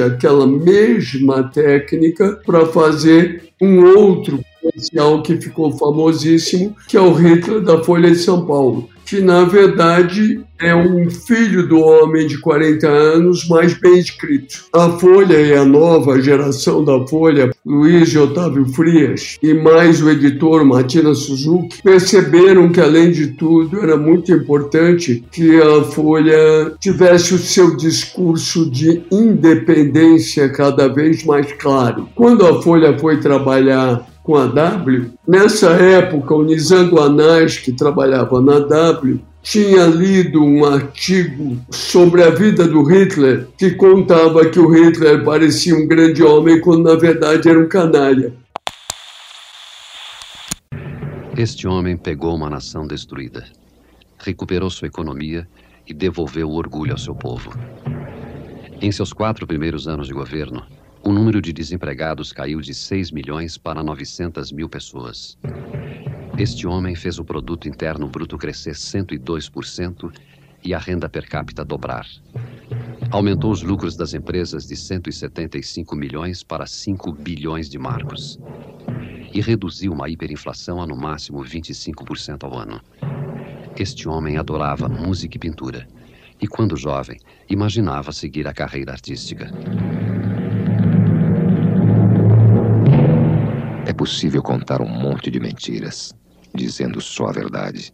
aquela 0.00 0.46
mesma 0.46 1.44
técnica 1.44 2.40
para 2.44 2.66
fazer 2.66 3.44
um 3.60 3.84
outro 3.84 4.40
comercial 4.60 5.22
que 5.22 5.40
ficou 5.40 5.76
famosíssimo, 5.76 6.76
que 6.88 6.96
é 6.96 7.00
o 7.00 7.12
Hitler 7.12 7.60
da 7.60 7.82
Folha 7.82 8.10
de 8.10 8.18
São 8.18 8.46
Paulo 8.46 8.88
que 9.08 9.20
na 9.22 9.44
verdade 9.44 10.40
é 10.60 10.74
um 10.74 11.08
filho 11.08 11.66
do 11.66 11.78
homem 11.78 12.26
de 12.26 12.38
40 12.38 12.86
anos, 12.86 13.48
mais 13.48 13.72
bem 13.74 13.98
escrito. 13.98 14.64
A 14.72 14.90
Folha 14.90 15.40
e 15.40 15.54
a 15.54 15.64
nova 15.64 16.20
geração 16.20 16.84
da 16.84 17.06
Folha, 17.06 17.50
Luiz 17.64 18.12
e 18.12 18.18
Otávio 18.18 18.66
Frias, 18.66 19.38
e 19.42 19.54
mais 19.54 20.02
o 20.02 20.10
editor 20.10 20.64
Matina 20.64 21.14
Suzuki, 21.14 21.80
perceberam 21.82 22.70
que, 22.70 22.80
além 22.80 23.12
de 23.12 23.28
tudo, 23.28 23.80
era 23.80 23.96
muito 23.96 24.32
importante 24.32 25.24
que 25.30 25.56
a 25.60 25.84
Folha 25.84 26.72
tivesse 26.80 27.34
o 27.34 27.38
seu 27.38 27.76
discurso 27.76 28.68
de 28.68 29.02
independência 29.10 30.48
cada 30.48 30.88
vez 30.88 31.24
mais 31.24 31.52
claro. 31.52 32.08
Quando 32.14 32.44
a 32.46 32.60
Folha 32.60 32.98
foi 32.98 33.20
trabalhar 33.20 34.06
com 34.28 34.36
a 34.36 34.44
W. 34.44 35.10
Nessa 35.26 35.70
época, 35.70 36.34
o 36.34 36.42
Nizam 36.42 36.90
Guanais, 36.90 37.56
que 37.56 37.72
trabalhava 37.72 38.42
na 38.42 38.58
W, 38.58 39.18
tinha 39.42 39.86
lido 39.86 40.44
um 40.44 40.66
artigo 40.66 41.56
sobre 41.70 42.22
a 42.22 42.28
vida 42.28 42.68
do 42.68 42.82
Hitler 42.82 43.48
que 43.56 43.70
contava 43.70 44.44
que 44.50 44.60
o 44.60 44.68
Hitler 44.68 45.24
parecia 45.24 45.74
um 45.74 45.86
grande 45.86 46.22
homem 46.22 46.60
quando 46.60 46.82
na 46.82 46.94
verdade 46.94 47.48
era 47.48 47.58
um 47.58 47.66
canalha. 47.66 48.34
Este 51.34 51.66
homem 51.66 51.96
pegou 51.96 52.36
uma 52.36 52.50
nação 52.50 52.86
destruída, 52.86 53.46
recuperou 54.18 54.68
sua 54.68 54.88
economia 54.88 55.48
e 55.86 55.94
devolveu 55.94 56.50
o 56.50 56.54
orgulho 56.56 56.92
ao 56.92 56.98
seu 56.98 57.14
povo. 57.14 57.50
Em 58.78 58.92
seus 58.92 59.10
quatro 59.10 59.46
primeiros 59.46 59.88
anos 59.88 60.06
de 60.06 60.12
governo, 60.12 60.66
o 61.04 61.12
número 61.12 61.40
de 61.40 61.52
desempregados 61.52 62.32
caiu 62.32 62.60
de 62.60 62.74
6 62.74 63.10
milhões 63.10 63.56
para 63.56 63.82
900 63.82 64.52
mil 64.52 64.68
pessoas. 64.68 65.38
Este 66.38 66.66
homem 66.66 66.94
fez 66.94 67.18
o 67.18 67.24
produto 67.24 67.68
interno 67.68 68.06
bruto 68.08 68.36
crescer 68.38 68.74
102% 68.74 70.12
e 70.64 70.74
a 70.74 70.78
renda 70.78 71.08
per 71.08 71.28
capita 71.28 71.64
dobrar. 71.64 72.06
Aumentou 73.10 73.50
os 73.50 73.62
lucros 73.62 73.96
das 73.96 74.12
empresas 74.12 74.66
de 74.66 74.76
175 74.76 75.96
milhões 75.96 76.42
para 76.42 76.66
5 76.66 77.12
bilhões 77.12 77.68
de 77.68 77.78
marcos. 77.78 78.38
E 79.32 79.40
reduziu 79.40 79.92
uma 79.92 80.08
hiperinflação 80.08 80.80
a 80.80 80.86
no 80.86 80.96
máximo 80.96 81.42
25% 81.42 82.44
ao 82.44 82.58
ano. 82.58 82.80
Este 83.78 84.08
homem 84.08 84.36
adorava 84.36 84.88
música 84.88 85.36
e 85.36 85.40
pintura. 85.40 85.88
E 86.40 86.46
quando 86.46 86.76
jovem, 86.76 87.18
imaginava 87.48 88.12
seguir 88.12 88.46
a 88.46 88.52
carreira 88.52 88.92
artística. 88.92 89.50
Possível 93.98 94.40
contar 94.40 94.80
um 94.80 94.88
monte 94.88 95.28
de 95.28 95.40
mentiras, 95.40 96.14
dizendo 96.54 97.00
só 97.00 97.26
a 97.26 97.32
verdade. 97.32 97.92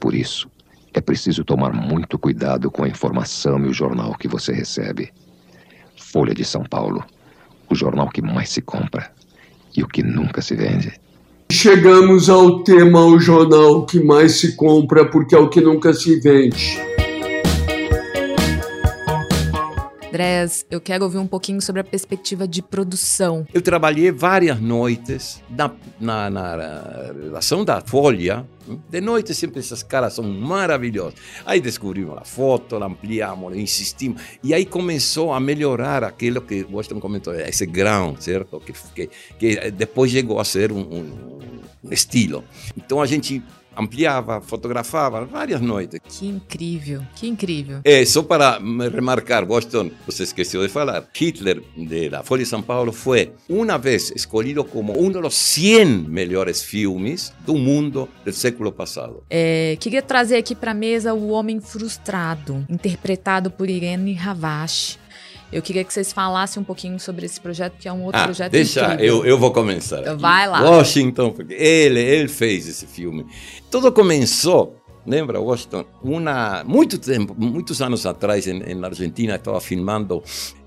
Por 0.00 0.14
isso, 0.14 0.50
é 0.94 1.00
preciso 1.00 1.44
tomar 1.44 1.74
muito 1.74 2.18
cuidado 2.18 2.70
com 2.70 2.84
a 2.84 2.88
informação 2.88 3.62
e 3.66 3.68
o 3.68 3.72
jornal 3.72 4.14
que 4.14 4.26
você 4.26 4.52
recebe. 4.52 5.12
Folha 5.94 6.34
de 6.34 6.42
São 6.42 6.64
Paulo, 6.64 7.04
o 7.68 7.74
jornal 7.74 8.08
que 8.08 8.22
mais 8.22 8.48
se 8.48 8.62
compra 8.62 9.12
e 9.76 9.82
o 9.82 9.88
que 9.88 10.02
nunca 10.02 10.40
se 10.40 10.56
vende. 10.56 10.98
Chegamos 11.52 12.30
ao 12.30 12.64
tema 12.64 13.04
o 13.04 13.20
jornal 13.20 13.84
que 13.84 14.00
mais 14.00 14.40
se 14.40 14.56
compra 14.56 15.04
porque 15.04 15.34
é 15.34 15.38
o 15.38 15.50
que 15.50 15.60
nunca 15.60 15.92
se 15.92 16.18
vende. 16.18 16.93
Andrés, 20.14 20.64
eu 20.70 20.80
quero 20.80 21.02
ouvir 21.02 21.18
um 21.18 21.26
pouquinho 21.26 21.60
sobre 21.60 21.80
a 21.80 21.84
perspectiva 21.84 22.46
de 22.46 22.62
produção. 22.62 23.44
Eu 23.52 23.60
trabalhei 23.60 24.12
várias 24.12 24.60
noites 24.60 25.42
na, 25.50 25.72
na, 25.98 26.30
na 26.30 27.12
redação 27.20 27.64
da 27.64 27.80
Folha. 27.80 28.46
De 28.88 29.00
noite 29.00 29.34
sempre 29.34 29.58
essas 29.58 29.82
caras 29.82 30.12
são 30.14 30.22
maravilhosas. 30.22 31.14
Aí 31.44 31.60
descobrimos 31.60 32.16
a 32.16 32.24
foto, 32.24 32.76
ampliamos, 32.76 33.56
insistimos. 33.56 34.22
E 34.40 34.54
aí 34.54 34.64
começou 34.64 35.32
a 35.32 35.40
melhorar 35.40 36.04
aquilo 36.04 36.40
que 36.40 36.64
Washington 36.70 37.00
comentou, 37.00 37.34
esse 37.34 37.66
grão, 37.66 38.14
certo? 38.16 38.60
Que, 38.60 38.72
que, 38.94 39.10
que 39.36 39.70
depois 39.72 40.12
chegou 40.12 40.38
a 40.38 40.44
ser 40.44 40.70
um, 40.70 40.78
um, 40.78 41.40
um 41.82 41.92
estilo. 41.92 42.44
Então 42.76 43.02
a 43.02 43.06
gente 43.06 43.42
ampliava, 43.76 44.40
fotografava 44.40 45.24
várias 45.24 45.60
noites. 45.60 46.00
Que 46.08 46.26
incrível, 46.26 47.02
que 47.14 47.26
incrível. 47.26 47.80
É, 47.84 48.04
só 48.04 48.22
para 48.22 48.58
remarcar, 48.92 49.48
Washington, 49.48 49.90
você 50.06 50.24
esqueceu 50.24 50.62
de 50.62 50.68
falar, 50.68 51.08
Hitler, 51.14 51.62
de 51.76 52.08
la 52.08 52.22
Folha 52.22 52.42
de 52.42 52.48
São 52.48 52.62
Paulo, 52.62 52.92
foi 52.92 53.32
uma 53.48 53.78
vez 53.78 54.10
escolhido 54.14 54.64
como 54.64 54.98
um 54.98 55.10
dos 55.10 55.34
100 55.34 55.86
melhores 56.08 56.62
filmes 56.62 57.32
do 57.46 57.54
mundo 57.54 58.08
do 58.24 58.32
século 58.32 58.72
passado. 58.72 59.22
É, 59.30 59.76
queria 59.80 60.02
trazer 60.02 60.36
aqui 60.36 60.54
para 60.54 60.72
a 60.72 60.74
mesa 60.74 61.14
O 61.14 61.28
Homem 61.28 61.60
Frustrado, 61.60 62.64
interpretado 62.68 63.50
por 63.50 63.68
Irene 63.68 64.18
Havashi. 64.18 65.03
Eu 65.54 65.62
queria 65.62 65.84
que 65.84 65.92
vocês 65.92 66.12
falassem 66.12 66.60
um 66.60 66.64
pouquinho 66.64 66.98
sobre 66.98 67.24
esse 67.26 67.40
projeto, 67.40 67.76
que 67.78 67.86
é 67.86 67.92
um 67.92 68.02
outro 68.02 68.20
ah, 68.20 68.24
projeto 68.24 68.50
deixa, 68.50 68.96
eu, 68.96 69.24
eu 69.24 69.38
vou 69.38 69.52
começar. 69.52 70.00
Então, 70.00 70.18
vai 70.18 70.48
lá. 70.48 70.60
Washington, 70.60 71.30
porque 71.30 71.54
ele, 71.54 72.00
ele 72.00 72.28
fez 72.28 72.66
esse 72.66 72.86
filme. 72.86 73.24
Tudo 73.70 73.92
começou 73.92 74.84
Lembra, 75.06 75.38
Washington? 75.38 75.84
Uma, 76.02 76.64
muito 76.64 76.98
tempo, 76.98 77.34
muitos 77.36 77.82
anos 77.82 78.06
atrás, 78.06 78.46
na 78.46 78.88
Argentina, 78.88 79.34
estava 79.34 79.60
filmando 79.60 80.22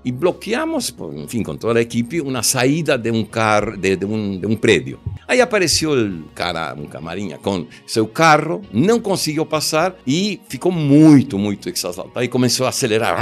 e 0.08 0.12
bloqueamos, 0.12 0.94
enfim, 1.16 1.42
com 1.42 1.54
toda 1.54 1.78
a 1.78 1.82
equipe, 1.82 2.18
uma 2.22 2.42
saída 2.42 2.96
de 2.96 3.10
um 3.10 3.22
carro, 3.26 3.76
de, 3.76 3.94
de, 3.94 4.06
um, 4.06 4.40
de 4.40 4.46
um 4.46 4.56
prédio. 4.56 4.98
Aí 5.28 5.38
apareceu 5.42 5.92
o 5.92 6.22
cara, 6.34 6.74
um 6.74 6.86
camarinha, 6.86 7.36
com 7.36 7.66
seu 7.86 8.06
carro, 8.06 8.62
não 8.72 9.00
conseguiu 9.00 9.44
passar 9.44 9.94
e 10.06 10.40
ficou 10.48 10.72
muito, 10.72 11.38
muito 11.38 11.68
exaltado. 11.68 12.10
Aí 12.14 12.26
começou 12.26 12.64
a 12.64 12.70
acelerar. 12.70 13.18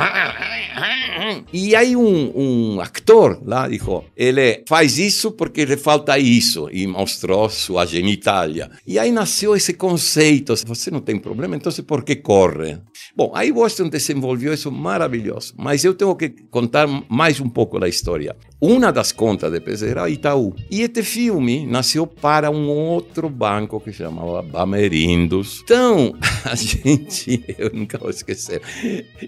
E 1.53 1.75
aí 1.75 1.97
um, 1.97 2.33
um 2.37 2.81
actor 2.81 3.41
lá 3.45 3.67
disse, 3.67 3.87
ele 4.17 4.63
faz 4.69 4.99
isso 4.99 5.33
porque 5.33 5.65
lhe 5.65 5.77
falta 5.77 6.17
isso, 6.19 6.69
e 6.71 6.87
mostrou 6.87 7.49
sua 7.49 7.85
genitália. 7.85 8.71
E 8.87 8.99
aí 8.99 9.11
nasceu 9.11 9.57
esse 9.57 9.73
conceito, 9.73 10.55
você 10.65 10.91
não 10.91 11.01
tem 11.01 11.19
problema, 11.19 11.57
então 11.57 11.73
por 11.85 12.05
que 12.05 12.15
corre? 12.17 12.79
Bom, 13.17 13.33
aí 13.35 13.51
Washington 13.51 13.89
desenvolveu 13.89 14.53
isso 14.53 14.71
maravilhoso, 14.71 15.55
mas 15.57 15.85
eu 15.85 15.95
tenho 15.95 16.15
que 16.15 16.29
contar 16.51 16.76
mais 17.09 17.41
um 17.41 17.49
pouco 17.49 17.79
da 17.79 17.89
história. 17.89 18.37
Uma 18.61 18.91
das 18.91 19.13
contas 19.13 19.53
de 19.53 19.61
PC 19.61 19.91
era 19.91 20.09
Itaú. 20.11 20.55
E 20.71 20.83
este 20.83 21.03
filme 21.03 21.67
nasceu 21.67 22.07
para 22.07 22.51
um 22.51 22.69
outro 22.69 23.29
banco 23.29 23.81
que 23.81 23.93
chamava 23.93 24.43
Bamerindos. 24.43 25.61
Então, 25.63 26.15
a 26.45 26.55
gente, 26.55 27.45
eu 27.57 27.71
nunca 27.73 27.99
vou 27.99 28.11
esquecer, 28.11 28.61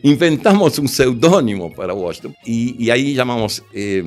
inventamos 0.03 0.79
um 0.79 0.85
pseudônimo 0.85 1.73
para 1.75 1.95
Washington 1.95 2.35
e, 2.47 2.75
e 2.79 2.91
aí 2.91 3.15
chamamos... 3.15 3.63
Eh, 3.75 4.03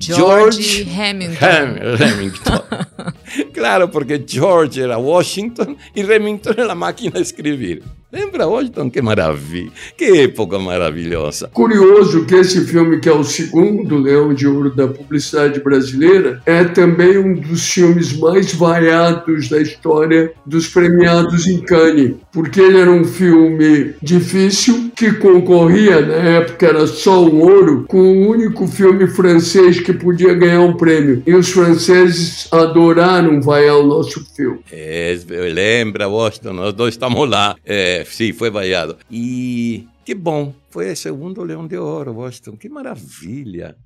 George, 0.00 0.84
George 0.84 1.00
Hamilton. 1.00 1.46
Ham, 1.46 1.76
Hamilton. 2.02 2.64
claro, 3.54 3.88
porque 3.88 4.20
George 4.26 4.82
era 4.82 4.98
Washington 4.98 5.76
e 5.94 6.02
Remington 6.02 6.50
era 6.56 6.72
a 6.72 6.74
máquina 6.74 7.12
de 7.12 7.22
escrever. 7.22 7.82
Lembra 8.16 8.46
Washington? 8.46 8.88
Que 8.88 9.02
maravilha! 9.02 9.70
Que 9.94 10.22
época 10.22 10.58
maravilhosa! 10.58 11.50
Curioso 11.52 12.24
que 12.24 12.34
esse 12.34 12.64
filme, 12.64 12.98
que 12.98 13.10
é 13.10 13.12
o 13.12 13.22
segundo 13.22 13.98
Leão 13.98 14.32
de 14.32 14.46
Ouro 14.46 14.74
da 14.74 14.88
publicidade 14.88 15.60
brasileira, 15.60 16.40
é 16.46 16.64
também 16.64 17.18
um 17.18 17.34
dos 17.34 17.70
filmes 17.70 18.18
mais 18.18 18.54
vaiados 18.54 19.50
da 19.50 19.60
história 19.60 20.32
dos 20.46 20.66
premiados 20.66 21.46
em 21.46 21.60
Cannes, 21.60 22.14
porque 22.32 22.58
ele 22.58 22.80
era 22.80 22.90
um 22.90 23.04
filme 23.04 23.94
difícil 24.00 24.90
que 24.96 25.12
concorria, 25.12 26.00
na 26.00 26.14
época 26.14 26.66
era 26.68 26.86
só 26.86 27.22
um 27.22 27.42
ouro, 27.42 27.84
com 27.86 27.98
o 27.98 28.30
único 28.30 28.66
filme 28.66 29.06
francês 29.08 29.78
que 29.78 29.92
podia 29.92 30.32
ganhar 30.32 30.62
um 30.62 30.74
prêmio. 30.74 31.22
E 31.26 31.34
os 31.34 31.50
franceses 31.50 32.48
adoraram 32.50 33.42
vaiar 33.42 33.76
o 33.76 33.86
nosso 33.86 34.24
filme. 34.34 34.60
É, 34.72 35.18
lembra, 35.52 36.08
Washington, 36.08 36.54
nós 36.54 36.72
dois 36.72 36.94
estamos 36.94 37.28
lá. 37.28 37.56
É, 37.62 38.05
sim, 38.10 38.32
foi 38.32 38.50
vaiado. 38.50 38.98
E 39.10 39.88
que 40.04 40.14
bom, 40.14 40.54
foi 40.70 40.92
o 40.92 40.96
segundo 40.96 41.42
Leão 41.42 41.66
de 41.66 41.76
Ouro, 41.76 42.12
Washington. 42.12 42.56
Que 42.56 42.68
maravilha. 42.68 43.76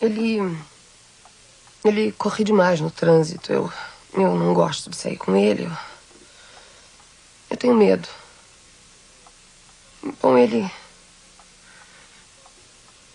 Ele. 0.00 0.38
Ele 1.84 2.12
corre 2.12 2.44
demais 2.44 2.80
no 2.80 2.90
trânsito. 2.90 3.52
Eu, 3.52 3.72
eu 4.12 4.34
não 4.34 4.52
gosto 4.52 4.90
de 4.90 4.96
sair 4.96 5.16
com 5.16 5.34
ele. 5.34 5.64
Eu, 5.64 5.72
eu 7.50 7.56
tenho 7.56 7.74
medo. 7.74 8.08
Bom, 10.20 10.36
ele. 10.36 10.70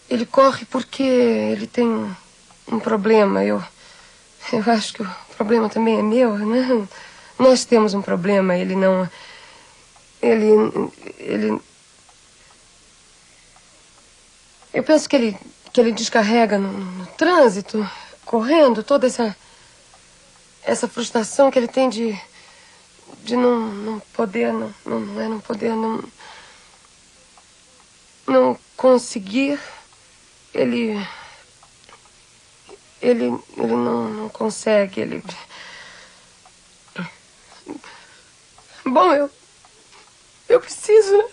Ele 0.09 0.25
corre 0.25 0.65
porque 0.65 1.03
ele 1.03 1.67
tem 1.67 1.87
um 2.67 2.79
problema. 2.79 3.43
Eu. 3.43 3.63
Eu 4.51 4.71
acho 4.71 4.93
que 4.93 5.03
o 5.03 5.09
problema 5.37 5.69
também 5.69 5.99
é 5.99 6.01
meu, 6.01 6.37
né? 6.39 6.87
Nós 7.41 7.65
temos 7.65 7.95
um 7.95 8.03
problema, 8.03 8.55
ele 8.55 8.75
não. 8.75 9.09
Ele. 10.21 10.47
Ele. 11.17 11.59
Eu 14.71 14.83
penso 14.83 15.09
que 15.09 15.15
ele. 15.15 15.37
que 15.73 15.81
ele 15.81 15.91
descarrega 15.91 16.59
no, 16.59 16.71
no 16.71 17.05
trânsito, 17.07 17.89
correndo, 18.25 18.83
toda 18.83 19.07
essa. 19.07 19.35
essa 20.61 20.87
frustração 20.87 21.49
que 21.49 21.57
ele 21.57 21.67
tem 21.67 21.89
de. 21.89 22.15
de 23.23 23.35
não, 23.35 23.59
não 23.59 23.99
poder, 24.13 24.53
não, 24.53 24.71
não 24.85 25.19
é 25.19 25.27
não 25.27 25.39
poder, 25.39 25.73
não. 25.73 26.03
não 28.27 28.59
conseguir. 28.77 29.59
Ele 30.53 30.95
ele, 33.01 33.33
ele 33.57 33.75
não, 33.75 34.09
não 34.09 34.29
consegue, 34.29 35.01
ele. 35.01 35.23
Bom, 38.85 39.13
eu. 39.13 39.29
Eu 40.49 40.59
preciso, 40.59 41.17
né? 41.17 41.25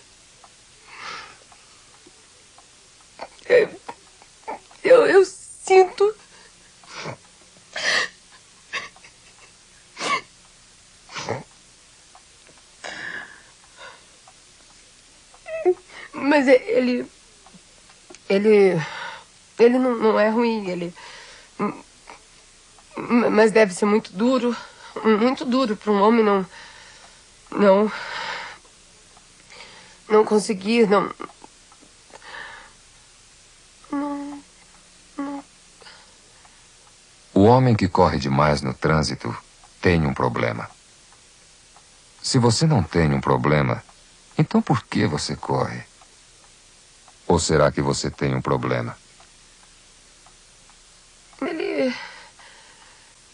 Eu, 4.83 5.05
eu 5.05 5.25
sinto. 5.25 6.15
Mas 16.13 16.47
ele. 16.47 17.05
Ele. 18.29 18.81
Ele 19.59 19.77
não, 19.77 19.95
não 19.95 20.19
é 20.19 20.29
ruim, 20.29 20.69
ele. 20.69 20.93
Mas 23.31 23.51
deve 23.51 23.73
ser 23.73 23.85
muito 23.85 24.13
duro. 24.13 24.55
Muito 25.03 25.45
duro 25.45 25.75
para 25.75 25.91
um 25.91 26.01
homem 26.01 26.23
não. 26.23 26.45
Não. 27.51 27.91
Não 30.07 30.25
conseguir, 30.25 30.87
não. 30.89 31.13
Não. 33.91 34.43
não. 35.17 35.43
O 37.33 37.43
homem 37.43 37.75
que 37.75 37.87
corre 37.87 38.17
demais 38.17 38.61
no 38.61 38.73
trânsito 38.73 39.35
tem 39.81 40.05
um 40.05 40.13
problema. 40.13 40.69
Se 42.21 42.37
você 42.37 42.65
não 42.67 42.83
tem 42.83 43.13
um 43.13 43.21
problema, 43.21 43.83
então 44.37 44.61
por 44.61 44.83
que 44.83 45.05
você 45.05 45.35
corre? 45.35 45.83
Ou 47.27 47.39
será 47.39 47.71
que 47.71 47.81
você 47.81 48.09
tem 48.09 48.35
um 48.35 48.41
problema? 48.41 48.97
Ele. 51.41 51.95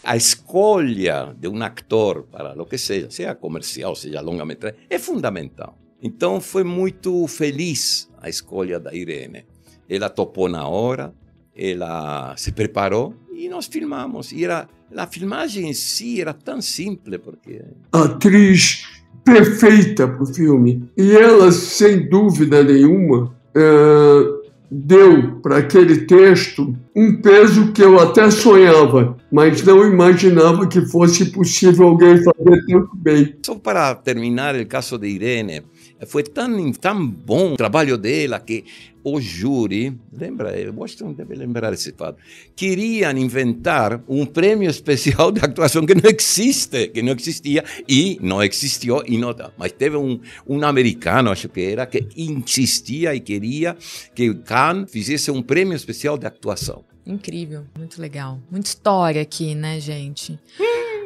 A 0.06 0.16
escolha 0.16 1.34
de 1.36 1.48
um 1.48 1.60
actor 1.64 2.22
para 2.30 2.62
o 2.62 2.64
que 2.64 2.78
seja, 2.78 3.10
seja 3.10 3.34
comercial, 3.34 3.96
seja 3.96 4.20
longa-metragem, 4.20 4.78
é 4.88 5.00
fundamental. 5.00 5.76
Então 6.00 6.40
foi 6.40 6.62
muito 6.62 7.26
feliz 7.26 8.08
a 8.20 8.28
escolha 8.28 8.78
da 8.78 8.94
Irene. 8.94 9.44
Ela 9.88 10.08
topou 10.08 10.48
na 10.48 10.64
hora, 10.68 11.12
ela 11.56 12.36
se 12.36 12.52
preparou 12.52 13.16
e 13.34 13.48
nós 13.48 13.66
filmamos. 13.66 14.30
E 14.30 14.44
era, 14.44 14.68
a 14.96 15.06
filmagem 15.08 15.68
em 15.68 15.74
si 15.74 16.20
era 16.20 16.32
tão 16.32 16.62
simples, 16.62 17.18
porque... 17.18 17.64
Atriz 17.90 18.84
perfeita 19.24 20.06
para 20.06 20.22
o 20.22 20.26
filme. 20.26 20.88
E 20.96 21.16
ela, 21.16 21.50
sem 21.50 22.08
dúvida 22.08 22.62
nenhuma, 22.62 23.34
uh, 23.56 24.46
deu 24.70 25.40
para 25.40 25.58
aquele 25.58 26.06
texto 26.06 26.76
um 26.94 27.20
peso 27.20 27.72
que 27.72 27.82
eu 27.82 27.98
até 27.98 28.30
sonhava, 28.30 29.15
mas 29.30 29.62
não 29.62 29.84
imaginava 29.84 30.66
que 30.68 30.80
fosse 30.86 31.26
possível 31.26 31.88
alguém 31.88 32.22
fazer 32.22 32.66
tão 32.66 32.88
bem. 32.94 33.34
Só 33.44 33.54
para 33.56 33.94
terminar 33.94 34.54
o 34.54 34.66
caso 34.66 34.98
de 34.98 35.08
Irene, 35.08 35.62
foi 36.06 36.22
tão, 36.22 36.72
tão 36.72 37.06
bom 37.06 37.54
o 37.54 37.56
trabalho 37.56 37.98
dela 37.98 38.38
que 38.38 38.64
o 39.02 39.20
júri, 39.20 39.96
lembra, 40.12 40.52
Washington 40.74 41.12
deve 41.12 41.36
lembrar 41.36 41.72
esse 41.72 41.92
fato, 41.92 42.18
queriam 42.56 43.16
inventar 43.16 44.02
um 44.08 44.26
prêmio 44.26 44.68
especial 44.68 45.30
de 45.30 45.44
atuação 45.44 45.86
que 45.86 45.94
não 45.94 46.10
existe, 46.10 46.88
que 46.88 47.02
não 47.02 47.12
existia 47.12 47.64
e 47.88 48.18
não 48.20 48.42
existiu 48.42 49.02
e 49.06 49.16
não, 49.16 49.32
mas 49.56 49.70
teve 49.70 49.96
um, 49.96 50.18
um 50.46 50.64
americano, 50.64 51.30
acho 51.30 51.48
que 51.48 51.60
era, 51.60 51.86
que 51.86 52.08
insistia 52.16 53.14
e 53.14 53.20
queria 53.20 53.76
que 54.12 54.34
Cannes 54.34 54.90
fizesse 54.90 55.30
um 55.30 55.40
prêmio 55.40 55.76
especial 55.76 56.18
de 56.18 56.26
atuação. 56.26 56.84
Incrível, 57.06 57.64
muito 57.78 58.00
legal. 58.00 58.40
Muita 58.50 58.68
história 58.68 59.22
aqui, 59.22 59.54
né, 59.54 59.78
gente? 59.78 60.38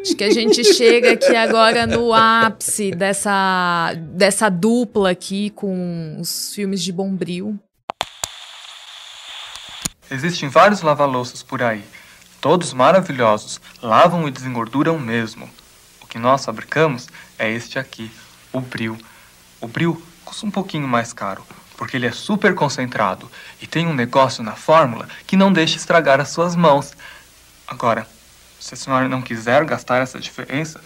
Acho 0.00 0.16
que 0.16 0.24
a 0.24 0.30
gente 0.30 0.64
chega 0.64 1.12
aqui 1.12 1.36
agora 1.36 1.86
no 1.86 2.14
ápice 2.14 2.90
dessa, 2.90 3.92
dessa 4.14 4.48
dupla 4.48 5.10
aqui 5.10 5.50
com 5.50 6.16
os 6.18 6.54
filmes 6.54 6.82
de 6.82 6.90
Bombril. 6.90 7.60
Existem 10.10 10.48
vários 10.48 10.80
lava-louças 10.80 11.42
por 11.42 11.62
aí, 11.62 11.84
todos 12.40 12.72
maravilhosos, 12.72 13.60
lavam 13.82 14.26
e 14.26 14.30
desengorduram 14.30 14.98
mesmo. 14.98 15.48
O 16.00 16.06
que 16.06 16.18
nós 16.18 16.44
fabricamos 16.46 17.08
é 17.38 17.52
este 17.52 17.78
aqui, 17.78 18.10
o 18.52 18.60
Bril. 18.60 18.96
O 19.60 19.68
Bril 19.68 20.02
custa 20.24 20.46
um 20.46 20.50
pouquinho 20.50 20.88
mais 20.88 21.12
caro, 21.12 21.44
porque 21.80 21.96
ele 21.96 22.06
é 22.06 22.12
super 22.12 22.54
concentrado 22.54 23.26
e 23.58 23.66
tem 23.66 23.86
um 23.86 23.94
negócio 23.94 24.44
na 24.44 24.52
fórmula 24.52 25.08
que 25.26 25.34
não 25.34 25.50
deixa 25.50 25.78
estragar 25.78 26.20
as 26.20 26.28
suas 26.28 26.54
mãos. 26.54 26.92
Agora, 27.66 28.06
se 28.60 28.74
a 28.74 28.76
senhora 28.76 29.08
não 29.08 29.22
quiser 29.22 29.64
gastar 29.64 30.02
essa 30.02 30.20
diferença, 30.20 30.78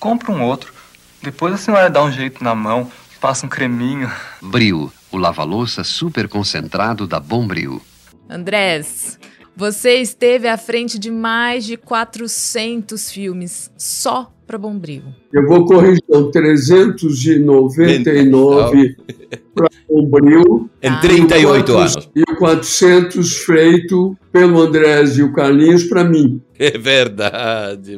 compre 0.00 0.28
um 0.32 0.42
outro. 0.42 0.74
Depois 1.22 1.54
a 1.54 1.56
senhora 1.56 1.88
dá 1.88 2.02
um 2.02 2.10
jeito 2.10 2.42
na 2.42 2.52
mão, 2.52 2.90
passa 3.20 3.46
um 3.46 3.48
creminho. 3.48 4.10
Bril, 4.42 4.92
o 5.12 5.16
lava-louça 5.16 5.84
super 5.84 6.28
concentrado 6.28 7.06
da 7.06 7.20
Bombril. 7.20 7.80
Andrés, 8.28 9.20
você 9.56 9.96
esteve 9.96 10.46
à 10.48 10.56
frente 10.56 10.98
de 10.98 11.10
mais 11.10 11.64
de 11.64 11.76
400 11.76 13.10
filmes 13.10 13.70
só 13.76 14.32
para 14.46 14.56
Bombril. 14.58 15.02
Eu 15.32 15.46
vou 15.46 15.64
corrigir, 15.64 16.02
são 16.10 16.30
399 16.30 18.96
para 19.54 19.68
Bombril. 19.88 20.68
Em 20.82 21.00
38 21.00 21.76
anos. 21.76 22.10
E 22.16 22.24
400 22.24 23.36
feito 23.44 24.16
pelo 24.32 24.60
Andrés 24.60 25.18
e 25.18 25.22
o 25.22 25.32
Carlinhos 25.32 25.84
para 25.84 26.02
mim. 26.02 26.42
É 26.58 26.76
verdade. 26.76 27.96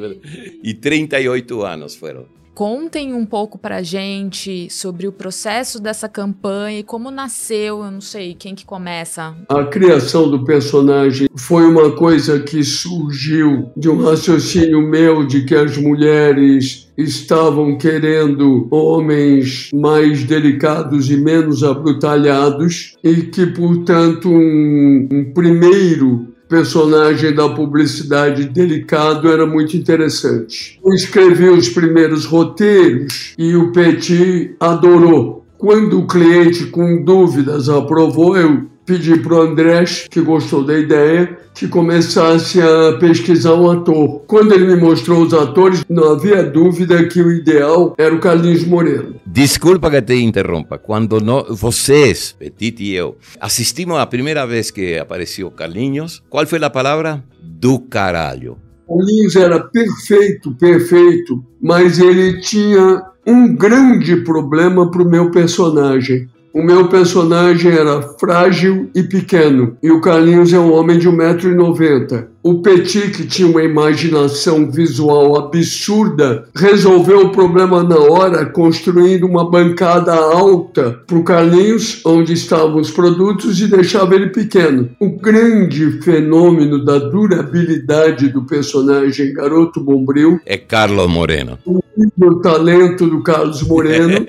E 0.63 0.75
38 0.75 1.63
anos 1.63 1.95
foram. 1.95 2.27
Contem 2.55 3.15
um 3.15 3.25
pouco 3.25 3.57
pra 3.57 3.83
gente 3.83 4.69
sobre 4.71 5.09
o 5.09 5.13
processo 5.13 5.81
dessa 5.81 6.07
campanha 6.07 6.81
e 6.81 6.83
como 6.83 7.11
nasceu, 7.11 7.83
eu 7.83 7.91
não 7.91 8.01
sei, 8.01 8.35
quem 8.35 8.55
que 8.55 8.67
começa? 8.67 9.35
A 9.49 9.65
criação 9.65 10.31
do 10.31 10.45
personagem 10.45 11.29
foi 11.35 11.65
uma 11.65 11.93
coisa 11.93 12.41
que 12.41 12.63
surgiu 12.63 13.71
de 13.75 13.89
um 13.89 14.05
raciocínio 14.05 14.83
meu 14.83 15.27
de 15.27 15.47
que 15.47 15.55
as 15.55 15.79
mulheres 15.79 16.93
estavam 16.97 17.79
querendo 17.79 18.69
homens 18.71 19.71
mais 19.73 20.23
delicados 20.25 21.11
e 21.11 21.17
menos 21.17 21.65
abrutalhados 21.65 22.99
e 23.03 23.23
que, 23.23 23.47
portanto, 23.47 24.29
um, 24.29 25.09
um 25.11 25.33
primeiro 25.33 26.32
personagem 26.53 27.35
da 27.35 27.49
publicidade 27.49 28.45
delicado 28.45 29.33
era 29.33 29.47
muito 29.47 29.75
interessante. 29.75 30.79
Eu 30.85 30.93
escrevi 30.93 31.49
os 31.49 31.71
primeiros 31.71 32.27
roteiros 32.27 33.33
e 33.39 33.57
o 33.57 33.73
Petit 33.73 34.55
adorou. 34.61 35.47
Quando 35.57 36.01
o 36.01 36.07
cliente 36.07 36.67
com 36.67 37.03
dúvidas 37.03 37.71
aprovou, 37.71 38.37
eu 38.37 38.67
pedi 38.93 39.19
para 39.21 39.35
o 39.35 39.41
Andrés, 39.41 40.07
que 40.11 40.21
gostou 40.21 40.63
da 40.63 40.79
ideia, 40.79 41.39
que 41.55 41.67
começasse 41.67 42.61
a 42.61 42.99
pesquisar 42.99 43.55
um 43.55 43.71
ator. 43.71 44.21
Quando 44.27 44.53
ele 44.53 44.67
me 44.67 44.77
mostrou 44.77 45.23
os 45.23 45.33
atores, 45.33 45.83
não 45.89 46.13
havia 46.13 46.43
dúvida 46.43 47.03
que 47.09 47.23
o 47.23 47.33
ideal 47.33 47.95
era 47.97 48.15
o 48.15 48.21
Carlinhos 48.21 48.67
Moreno. 48.67 49.15
Desculpa 49.25 49.91
que 49.91 50.03
te 50.03 50.15
interrompa. 50.17 50.77
Quando 50.77 51.21
no, 51.21 51.55
vocês, 51.55 52.37
Petit 52.39 52.83
e 52.83 52.95
eu, 52.95 53.17
assistimos 53.41 53.97
a 53.97 54.05
primeira 54.05 54.47
vez 54.47 54.71
que 54.71 54.99
apareceu 54.99 55.51
Carlinhos, 55.51 56.23
qual 56.29 56.47
foi 56.47 56.63
a 56.63 56.69
palavra? 56.69 57.25
Do 57.43 57.79
caralho. 57.79 58.59
Carlinhos 58.87 59.37
era 59.37 59.59
perfeito, 59.59 60.53
perfeito, 60.57 61.43
mas 61.63 61.99
ele 61.99 62.43
tinha 62.43 63.03
um 63.27 63.55
grande 63.55 64.17
problema 64.17 64.91
para 64.91 65.03
o 65.03 65.09
meu 65.09 65.31
personagem. 65.31 66.29
O 66.55 66.63
meu 66.63 66.89
personagem 66.89 67.73
era 67.73 68.03
frágil 68.21 68.91
e 68.95 69.03
pequeno, 69.03 69.77
e 69.83 69.91
o 69.91 70.03
Carlinhos 70.03 70.53
é 70.53 70.59
um 70.59 70.71
homem 70.73 70.99
de 70.99 71.09
1,90m. 71.09 72.27
O 72.43 72.61
Petit, 72.61 73.11
que 73.13 73.25
tinha 73.25 73.47
uma 73.47 73.63
imaginação 73.63 74.69
visual 74.69 75.39
absurda, 75.39 76.49
resolveu 76.55 77.27
o 77.27 77.31
problema 77.31 77.85
na 77.85 77.99
hora, 77.99 78.45
construindo 78.47 79.27
uma 79.27 79.49
bancada 79.49 80.13
alta 80.13 81.01
para 81.07 81.17
o 81.17 81.23
Carlinhos, 81.23 82.01
onde 82.05 82.33
estavam 82.33 82.81
os 82.81 82.91
produtos, 82.91 83.61
e 83.61 83.69
deixava 83.69 84.17
ele 84.17 84.31
pequeno. 84.31 84.91
O 84.99 85.11
grande 85.11 86.03
fenômeno 86.03 86.85
da 86.85 86.99
durabilidade 86.99 88.29
do 88.29 88.43
personagem 88.43 89.33
Garoto 89.33 89.81
Bombril 89.81 90.41
é 90.45 90.57
Carlos 90.57 91.09
Moreno. 91.09 91.59
O 91.65 92.41
talento 92.41 93.07
do 93.07 93.23
Carlos 93.23 93.63
Moreno, 93.63 94.27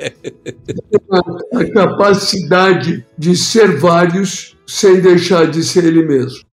a, 1.10 1.20
a 1.60 1.66
capacidade 1.72 3.04
de 3.18 3.36
ser 3.36 3.78
vários 3.78 4.56
sem 4.68 5.00
deixar 5.00 5.48
de 5.48 5.64
ser 5.64 5.86
ele 5.86 6.06
mesmo. 6.06 6.53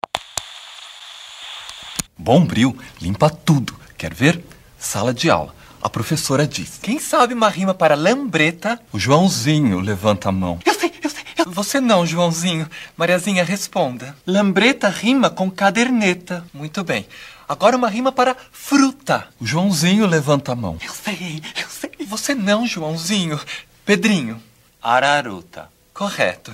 Bombril 2.20 2.78
limpa 3.02 3.30
tudo. 3.30 3.74
Quer 3.98 4.14
ver? 4.14 4.44
Sala 4.78 5.14
de 5.14 5.30
aula. 5.30 5.56
A 5.82 5.90
professora 5.90 6.46
diz: 6.46 6.78
Quem 6.82 7.00
sabe 7.00 7.34
uma 7.34 7.48
rima 7.48 7.74
para 7.74 7.96
lambreta? 7.96 8.78
O 8.92 9.00
Joãozinho 9.00 9.80
levanta 9.80 10.28
a 10.28 10.32
mão. 10.32 10.60
Eu 10.66 10.74
sei, 10.74 10.94
eu 11.02 11.10
sei. 11.10 11.24
Você 11.48 11.80
não, 11.80 12.06
Joãozinho. 12.06 12.70
Mariazinha, 12.98 13.46
responda. 13.46 14.18
Lambreta 14.28 14.90
rima 14.90 15.30
com 15.30 15.50
caderneta. 15.50 16.46
Muito 16.54 16.84
bem. 16.84 17.08
Agora 17.48 17.78
uma 17.78 17.88
rima 17.90 18.12
para 18.12 18.36
fruta. 18.52 19.28
O 19.40 19.46
Joãozinho 19.48 20.06
levanta 20.06 20.52
a 20.52 20.56
mão. 20.56 20.78
Eu 20.86 20.94
sei, 20.94 21.42
eu 21.56 21.70
sei. 21.70 22.06
Você 22.06 22.36
não, 22.36 22.68
Joãozinho. 22.68 23.40
Pedrinho. 23.86 24.44
Araruta. 24.84 25.70
Correto. 25.94 26.54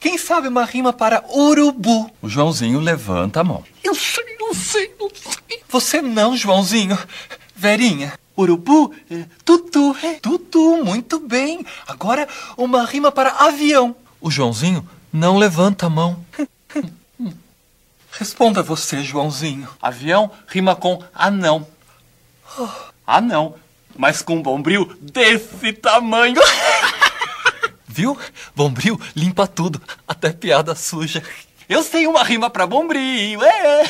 Quem 0.00 0.16
sabe 0.16 0.48
uma 0.48 0.64
rima 0.64 0.92
para 0.92 1.24
urubu? 1.28 2.10
O 2.22 2.28
Joãozinho 2.28 2.78
levanta 2.78 3.40
a 3.40 3.44
mão. 3.44 3.64
Eu 3.82 3.94
sei, 3.94 4.36
eu 4.40 4.54
sei, 4.54 4.94
eu 5.00 5.10
sei. 5.14 5.62
Você 5.68 6.00
não, 6.00 6.36
Joãozinho. 6.36 6.96
Verinha. 7.54 8.18
Urubu, 8.36 8.94
eh, 9.10 9.24
tutu, 9.44 9.96
eh, 10.00 10.20
tutu, 10.22 10.84
muito 10.84 11.18
bem. 11.18 11.66
Agora 11.88 12.28
uma 12.56 12.84
rima 12.84 13.10
para 13.10 13.30
avião. 13.30 13.96
O 14.20 14.30
Joãozinho 14.30 14.88
não 15.12 15.36
levanta 15.36 15.86
a 15.86 15.90
mão. 15.90 16.24
Responda 18.12 18.62
você, 18.62 19.02
Joãozinho. 19.02 19.68
Avião 19.82 20.30
rima 20.46 20.76
com 20.76 21.02
anão. 21.12 21.66
Oh, 22.58 22.68
anão, 23.06 23.56
mas 23.96 24.22
com 24.22 24.40
bombril 24.40 24.96
desse 25.00 25.72
tamanho. 25.72 26.40
Viu? 27.98 28.16
Bombril 28.54 28.96
limpa 29.16 29.44
tudo, 29.48 29.82
até 30.06 30.32
piada 30.32 30.72
suja. 30.76 31.20
Eu 31.68 31.82
sei 31.82 32.06
uma 32.06 32.22
rima 32.22 32.48
para 32.48 32.64
bombril. 32.64 33.42
É. 33.42 33.82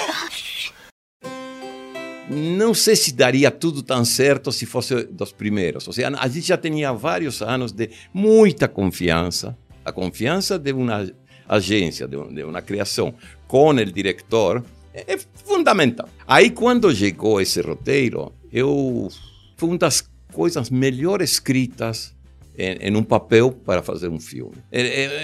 Não 2.31 2.73
sei 2.73 2.97
se 2.97 3.13
daria 3.13 3.51
tudo 3.51 3.83
tão 3.83 4.07
certo 4.07 4.51
se 4.51 4.65
fosse 4.65 5.05
dos 5.05 5.31
primeiros. 5.31 5.87
Ou 5.87 5.93
seja, 5.93 6.09
a 6.19 6.27
gente 6.27 6.47
já 6.47 6.57
tinha 6.57 6.91
vários 6.91 7.43
anos 7.43 7.71
de 7.71 7.91
muita 8.15 8.67
confiança. 8.67 9.55
A 9.85 9.93
confiança 9.93 10.59
de 10.59 10.73
uma 10.73 11.07
agência, 11.47 12.09
de 12.09 12.45
uma 12.45 12.63
criação 12.63 13.15
com 13.47 13.69
o 13.69 13.85
diretor 13.85 14.65
é, 14.95 15.05
é 15.13 15.19
fundamental. 15.45 16.09
Aí, 16.27 16.49
quando 16.49 16.95
chegou 16.97 17.43
esse 17.43 17.61
roteiro, 17.61 18.33
eu 18.51 19.11
foi 19.55 19.69
uma 19.69 19.77
das 19.77 20.03
coisas 20.33 20.71
melhor 20.71 21.21
escritas 21.21 22.17
em, 22.59 22.89
em, 22.89 22.97
um 22.97 23.03
papel 23.03 23.53
para 23.53 23.83
fazer 23.83 24.09
um 24.09 24.19
filme. 24.19 24.57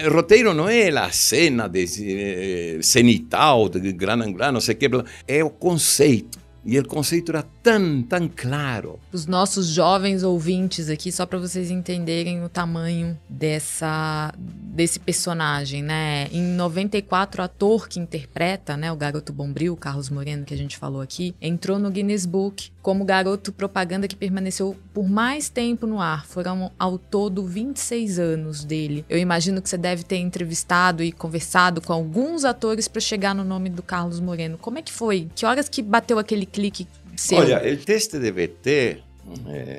O, 0.07 0.13
roteiro 0.13 0.53
não 0.53 0.69
é 0.69 0.89
a 0.89 1.11
cena 1.11 1.67
de 1.67 1.83
eh, 1.83 2.79
cenital, 2.81 3.67
de 3.67 3.91
gran 3.91 4.21
angular, 4.21 4.51
não 4.51 4.61
sei 4.61 4.75
o 4.75 4.77
que, 4.77 4.89
é 5.27 5.43
o 5.43 5.49
conceito. 5.49 6.39
E 6.65 6.79
o 6.79 6.87
conceito 6.87 7.31
era 7.31 7.45
tão, 7.65 8.03
tão 8.03 8.29
claro. 8.29 8.99
Os 9.11 9.25
nossos 9.25 9.65
jovens 9.65 10.21
ouvintes 10.21 10.87
aqui, 10.87 11.11
só 11.11 11.25
para 11.25 11.39
vocês 11.39 11.71
entenderem 11.71 12.43
o 12.43 12.47
tamanho 12.47 13.17
dessa 13.27 14.31
desse 14.37 14.99
personagem, 14.99 15.81
né? 15.81 16.27
Em 16.31 16.43
94, 16.43 17.41
o 17.41 17.45
ator 17.45 17.87
que 17.87 17.97
interpreta, 17.97 18.75
né, 18.75 18.91
o 18.91 18.95
garoto 18.95 19.31
Bombril, 19.31 19.75
Carlos 19.77 20.09
Moreno, 20.09 20.43
que 20.43 20.53
a 20.53 20.57
gente 20.57 20.77
falou 20.77 21.01
aqui, 21.01 21.33
entrou 21.41 21.79
no 21.79 21.89
Guinness 21.89 22.25
Book 22.25 22.71
como 22.81 23.05
garoto 23.05 23.53
propaganda 23.53 24.05
que 24.05 24.17
permaneceu 24.17 24.75
por 24.93 25.07
mais 25.09 25.47
tempo 25.47 25.87
no 25.87 26.01
ar. 26.01 26.25
Foram 26.25 26.69
ao 26.77 26.97
todo 26.97 27.45
26 27.45 28.19
anos 28.19 28.65
dele. 28.65 29.05
Eu 29.09 29.17
imagino 29.17 29.61
que 29.61 29.69
você 29.69 29.77
deve 29.77 30.03
ter 30.03 30.17
entrevistado 30.17 31.01
e 31.01 31.11
conversado 31.11 31.79
com 31.79 31.93
alguns 31.93 32.43
atores 32.43 32.89
para 32.89 32.99
chegar 32.99 33.33
no 33.33 33.45
nome 33.45 33.69
do 33.69 33.81
Carlos 33.81 34.19
Moreno. 34.19 34.57
Como 34.57 34.77
é 34.77 34.81
que 34.81 34.91
foi? 34.91 35.29
Que 35.33 35.45
horas 35.45 35.69
que 35.69 35.81
bateu 35.81 36.19
aquele 36.19 36.45
clique 36.45 36.85
seu? 37.17 37.37
Olha, 37.39 37.73
o 37.73 37.77
teste 37.77 38.19
de 38.19 38.31
VT, 38.31 39.03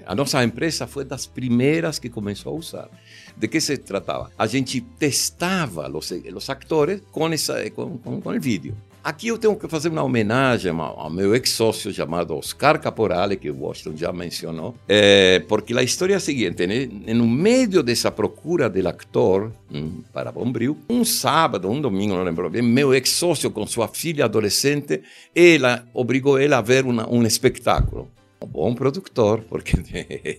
a 0.04 0.14
nossa 0.14 0.42
empresa 0.42 0.86
foi 0.86 1.04
das 1.04 1.26
primeiras 1.26 1.98
que 1.98 2.08
começou 2.08 2.54
a 2.54 2.56
usar. 2.56 2.88
De 3.36 3.46
que 3.46 3.60
se 3.60 3.76
tratava? 3.76 4.30
A 4.36 4.46
gente 4.46 4.80
testava 4.80 5.88
os, 5.90 6.10
os 6.10 6.50
atores 6.50 7.00
com, 7.12 7.28
essa, 7.28 7.70
com, 7.70 8.40
vídeo. 8.40 8.76
Aqui 9.06 9.28
eu 9.28 9.38
tenho 9.38 9.54
que 9.54 9.68
fazer 9.68 9.88
uma 9.88 10.02
homenagem 10.02 10.72
ao 10.76 11.08
meu 11.08 11.32
ex-sócio 11.32 11.92
chamado 11.92 12.36
Oscar 12.36 12.80
Caporale, 12.80 13.36
que 13.36 13.48
o 13.48 13.56
Washington 13.56 13.96
já 13.96 14.12
mencionou, 14.12 14.74
é, 14.88 15.38
porque 15.46 15.72
a 15.78 15.82
história 15.84 16.14
é 16.14 16.16
a 16.16 16.20
seguinte: 16.20 16.66
né? 16.66 16.88
no 17.14 17.24
meio 17.24 17.84
dessa 17.84 18.10
procura 18.10 18.68
do 18.68 18.88
ator 18.88 19.52
hum, 19.72 20.02
para 20.12 20.32
Bombril, 20.32 20.76
um 20.90 21.04
sábado, 21.04 21.70
um 21.70 21.80
domingo, 21.80 22.16
não 22.16 22.24
lembro 22.24 22.50
bem, 22.50 22.62
meu 22.62 22.92
ex-sócio 22.92 23.48
com 23.52 23.64
sua 23.64 23.86
filha 23.86 24.24
adolescente, 24.24 25.00
ela 25.32 25.86
obrigou 25.94 26.36
ela 26.36 26.58
a 26.58 26.60
ver 26.60 26.84
uma, 26.84 27.08
um 27.08 27.22
espetáculo. 27.22 28.10
Um 28.42 28.46
bom 28.48 28.74
produtor, 28.74 29.40
porque 29.48 29.76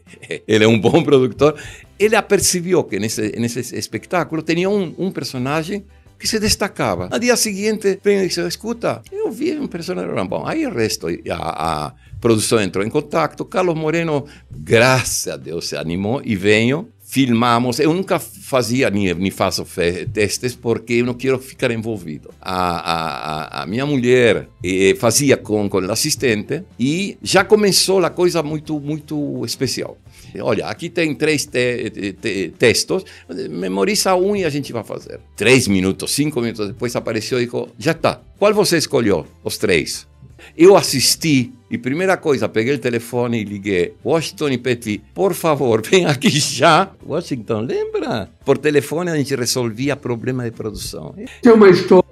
ele 0.45 0.65
é 0.65 0.67
um 0.67 0.77
bom 0.77 1.01
produtor, 1.01 1.55
ele 1.97 2.17
apercebeu 2.17 2.83
que 2.83 2.99
nesse, 2.99 3.31
nesse 3.39 3.75
espetáculo 3.77 4.41
tinha 4.41 4.69
um, 4.69 4.93
um 4.97 5.09
personagem 5.09 5.85
que 6.17 6.27
se 6.27 6.39
destacava. 6.39 7.09
No 7.09 7.19
dia 7.19 7.35
seguinte, 7.35 7.99
vem 8.03 8.23
e 8.23 8.27
disse, 8.27 8.41
escuta, 8.47 9.01
eu 9.11 9.31
vi 9.31 9.57
um 9.57 9.67
personagem 9.67 10.25
bom. 10.27 10.45
Aí 10.45 10.65
o 10.65 10.73
resto, 10.73 11.07
a, 11.31 11.87
a 11.87 11.93
produção 12.19 12.61
entrou 12.61 12.85
em 12.85 12.89
contato, 12.89 13.45
Carlos 13.45 13.75
Moreno, 13.75 14.25
graças 14.49 15.27
a 15.27 15.37
Deus, 15.37 15.67
se 15.67 15.75
animou 15.75 16.21
e 16.23 16.35
veio 16.35 16.87
filmamos. 17.07 17.79
Eu 17.79 17.93
nunca 17.93 18.19
fazia 18.19 18.89
nem 18.89 19.31
faço 19.31 19.65
testes 20.13 20.55
porque 20.55 20.93
eu 20.93 21.05
não 21.05 21.13
quero 21.13 21.39
ficar 21.39 21.71
envolvido. 21.71 22.29
A, 22.41 23.61
a, 23.61 23.63
a 23.63 23.65
minha 23.65 23.85
mulher 23.85 24.49
eh, 24.63 24.93
fazia 24.99 25.37
com, 25.37 25.69
com 25.69 25.79
o 25.79 25.91
assistente 25.91 26.63
e 26.77 27.17
já 27.23 27.45
começou 27.45 28.03
a 28.03 28.09
coisa 28.09 28.43
muito, 28.43 28.79
muito 28.79 29.43
especial. 29.45 29.97
Olha, 30.41 30.67
aqui 30.67 30.89
tem 30.89 31.13
três 31.15 31.45
te, 31.45 31.89
te, 31.89 32.13
te, 32.13 32.53
textos, 32.57 33.03
memoriza 33.49 34.15
um 34.15 34.35
e 34.35 34.45
a 34.45 34.49
gente 34.49 34.71
vai 34.73 34.83
fazer. 34.83 35.19
Três 35.35 35.67
minutos, 35.67 36.11
cinco 36.11 36.41
minutos 36.41 36.67
depois 36.67 36.95
apareceu 36.95 37.41
e 37.41 37.45
disse: 37.45 37.67
já 37.77 37.91
está. 37.91 38.21
Qual 38.37 38.53
você 38.53 38.77
escolheu? 38.77 39.25
Os 39.43 39.57
três. 39.57 40.07
Eu 40.55 40.75
assisti 40.75 41.51
e 41.69 41.77
primeira 41.77 42.15
coisa, 42.15 42.47
peguei 42.47 42.75
o 42.75 42.79
telefone 42.79 43.41
e 43.41 43.43
liguei. 43.43 43.93
Washington 44.03 44.49
e 44.49 44.57
Petit, 44.57 45.01
por 45.13 45.33
favor, 45.33 45.81
vem 45.85 46.05
aqui 46.05 46.29
já. 46.29 46.91
Washington, 47.05 47.61
lembra? 47.61 48.29
Por 48.45 48.57
telefone 48.57 49.09
a 49.11 49.15
gente 49.17 49.35
resolvia 49.35 49.95
problema 49.95 50.43
de 50.45 50.51
produção. 50.51 51.13
Tem 51.41 51.51
uma 51.51 51.69
história 51.69 52.05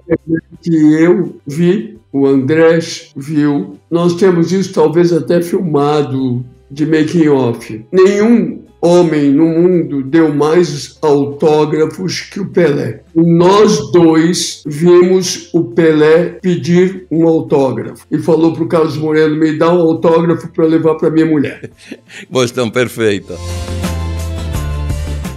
que 0.60 0.74
eu 1.00 1.40
vi, 1.46 1.98
o 2.12 2.26
Andrés 2.26 3.12
viu. 3.16 3.78
Nós 3.90 4.14
temos 4.14 4.52
isso 4.52 4.72
talvez 4.72 5.12
até 5.12 5.40
filmado 5.40 6.44
de 6.70 6.86
making 6.86 7.28
off. 7.28 7.84
Nenhum 7.92 8.64
homem 8.80 9.30
no 9.30 9.46
mundo 9.46 10.02
deu 10.02 10.32
mais 10.32 10.96
autógrafos 11.02 12.20
que 12.20 12.40
o 12.40 12.48
Pelé. 12.48 13.02
Nós 13.14 13.90
dois 13.90 14.62
vimos 14.66 15.50
o 15.52 15.64
Pelé 15.64 16.38
pedir 16.40 17.06
um 17.10 17.26
autógrafo 17.26 18.06
e 18.10 18.18
falou 18.18 18.52
para 18.52 18.64
o 18.64 18.68
Carlos 18.68 18.96
Moreno: 18.96 19.36
me 19.36 19.58
dá 19.58 19.72
um 19.72 19.80
autógrafo 19.80 20.48
para 20.48 20.66
levar 20.66 20.94
para 20.96 21.10
minha 21.10 21.26
mulher. 21.26 21.70
Bostão 22.30 22.70
perfeita. 22.70 23.34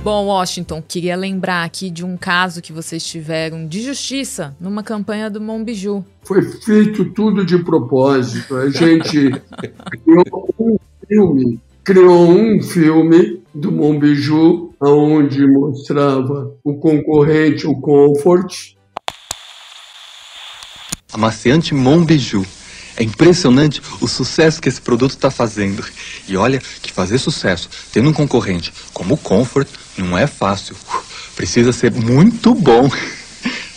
Bom, 0.01 0.27
Washington, 0.27 0.81
queria 0.87 1.15
lembrar 1.15 1.65
aqui 1.65 1.89
de 1.89 2.05
um 2.05 2.15
caso 2.15 2.61
que 2.61 2.71
vocês 2.71 3.03
tiveram 3.03 3.67
de 3.67 3.81
justiça 3.81 4.55
numa 4.59 4.81
campanha 4.81 5.29
do 5.29 5.41
Monbiju. 5.41 6.05
Foi 6.23 6.41
feito 6.41 7.05
tudo 7.11 7.45
de 7.45 7.59
propósito. 7.59 8.55
A 8.55 8.69
gente 8.69 9.29
criou 10.05 10.49
um 10.57 10.77
filme 11.09 11.59
criou 11.83 12.29
um 12.29 12.61
filme 12.61 13.41
do 13.53 13.71
Monbiju, 13.71 14.75
onde 14.79 15.43
mostrava 15.47 16.53
o 16.63 16.75
concorrente, 16.75 17.65
o 17.65 17.73
Comfort. 17.81 18.75
Amaciante 21.11 21.73
Monbiju. 21.73 22.45
É 22.95 23.03
impressionante 23.03 23.81
o 23.99 24.07
sucesso 24.07 24.61
que 24.61 24.69
esse 24.69 24.79
produto 24.79 25.11
está 25.11 25.31
fazendo. 25.31 25.83
E 26.27 26.37
olha 26.37 26.61
que 26.81 26.91
fazer 26.93 27.17
sucesso 27.17 27.67
tendo 27.91 28.09
um 28.09 28.13
concorrente 28.13 28.71
como 28.93 29.15
o 29.15 29.17
Comfort 29.17 29.67
não 29.97 30.15
é 30.15 30.27
fácil. 30.27 30.75
Precisa 31.35 31.73
ser 31.73 31.91
muito 31.91 32.53
bom. 32.53 32.87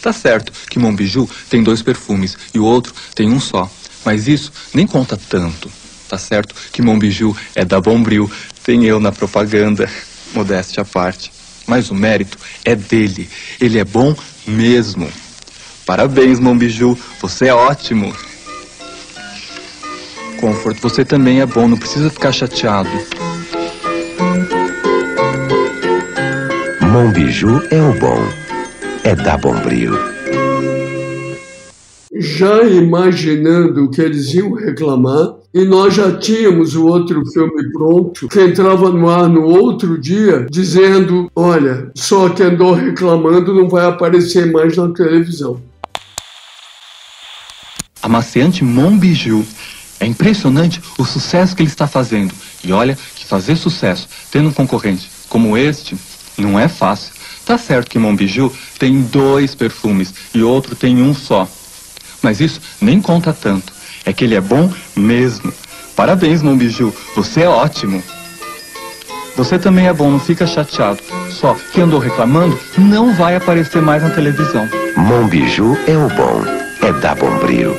Tá 0.02 0.12
certo 0.12 0.52
que 0.68 0.80
Monbiju 0.80 1.30
tem 1.48 1.62
dois 1.62 1.80
perfumes 1.80 2.36
e 2.52 2.58
o 2.58 2.64
outro 2.64 2.92
tem 3.14 3.30
um 3.30 3.40
só. 3.40 3.70
Mas 4.04 4.26
isso 4.26 4.52
nem 4.74 4.86
conta 4.86 5.16
tanto. 5.16 5.70
Tá 6.12 6.18
certo 6.18 6.54
que 6.70 6.82
Monbiju 6.82 7.34
é 7.54 7.64
da 7.64 7.80
Bombril, 7.80 8.30
tem 8.62 8.84
eu 8.84 9.00
na 9.00 9.10
propaganda, 9.10 9.88
modéstia 10.34 10.82
à 10.82 10.84
parte. 10.84 11.32
Mas 11.66 11.90
o 11.90 11.94
mérito 11.94 12.36
é 12.66 12.76
dele. 12.76 13.30
Ele 13.58 13.78
é 13.78 13.84
bom 13.84 14.14
mesmo. 14.46 15.08
Parabéns, 15.86 16.38
Monbiju, 16.38 16.98
você 17.18 17.46
é 17.46 17.54
ótimo. 17.54 18.14
Comfort, 20.38 20.78
você 20.82 21.02
também 21.02 21.40
é 21.40 21.46
bom, 21.46 21.66
não 21.66 21.78
precisa 21.78 22.10
ficar 22.10 22.30
chateado. 22.30 22.90
Monbiju 26.92 27.62
é 27.70 27.80
o 27.80 27.98
bom. 27.98 28.22
É 29.02 29.14
da 29.14 29.38
Bombril. 29.38 29.94
Já 32.14 32.62
imaginando 32.64 33.88
que 33.88 34.02
eles 34.02 34.34
iam 34.34 34.52
reclamar, 34.52 35.40
e 35.54 35.64
nós 35.64 35.94
já 35.94 36.16
tínhamos 36.16 36.74
o 36.74 36.86
outro 36.86 37.22
filme 37.26 37.70
pronto, 37.72 38.26
que 38.28 38.40
entrava 38.40 38.90
no 38.90 39.08
ar 39.08 39.28
no 39.28 39.44
outro 39.44 40.00
dia, 40.00 40.46
dizendo: 40.50 41.30
olha, 41.36 41.90
só 41.94 42.30
que 42.30 42.42
andou 42.42 42.72
reclamando 42.72 43.54
não 43.54 43.68
vai 43.68 43.84
aparecer 43.84 44.50
mais 44.50 44.76
na 44.76 44.88
televisão. 44.88 45.60
Amaciante 48.02 48.64
Monbiju. 48.64 49.44
É 50.00 50.06
impressionante 50.06 50.82
o 50.98 51.04
sucesso 51.04 51.54
que 51.54 51.62
ele 51.62 51.70
está 51.70 51.86
fazendo. 51.86 52.34
E 52.64 52.72
olha 52.72 52.98
que 53.14 53.24
fazer 53.24 53.54
sucesso 53.54 54.08
tendo 54.32 54.48
um 54.48 54.52
concorrente 54.52 55.08
como 55.28 55.56
este 55.56 55.96
não 56.36 56.58
é 56.58 56.66
fácil. 56.66 57.12
Tá 57.46 57.56
certo 57.56 57.88
que 57.88 58.00
Monbiju 58.00 58.52
tem 58.78 59.02
dois 59.02 59.54
perfumes 59.54 60.12
e 60.34 60.42
outro 60.42 60.74
tem 60.74 61.00
um 61.00 61.14
só. 61.14 61.48
Mas 62.20 62.40
isso 62.40 62.60
nem 62.80 63.00
conta 63.00 63.32
tanto. 63.32 63.72
É 64.04 64.12
que 64.12 64.24
ele 64.24 64.34
é 64.34 64.40
bom 64.40 64.72
mesmo. 64.96 65.52
Parabéns, 65.94 66.42
Monbiju. 66.42 66.92
Você 67.14 67.42
é 67.42 67.48
ótimo. 67.48 68.02
Você 69.36 69.58
também 69.58 69.86
é 69.86 69.92
bom, 69.92 70.10
não 70.10 70.20
fica 70.20 70.46
chateado. 70.46 71.00
Só 71.30 71.54
que 71.72 71.80
andou 71.80 71.98
reclamando 71.98 72.58
não 72.76 73.14
vai 73.14 73.36
aparecer 73.36 73.80
mais 73.80 74.02
na 74.02 74.10
televisão. 74.10 74.68
Monbiju 74.96 75.76
é 75.86 75.96
o 75.96 76.08
bom. 76.08 76.42
É 76.86 76.92
da 77.00 77.14
Bombril. 77.14 77.74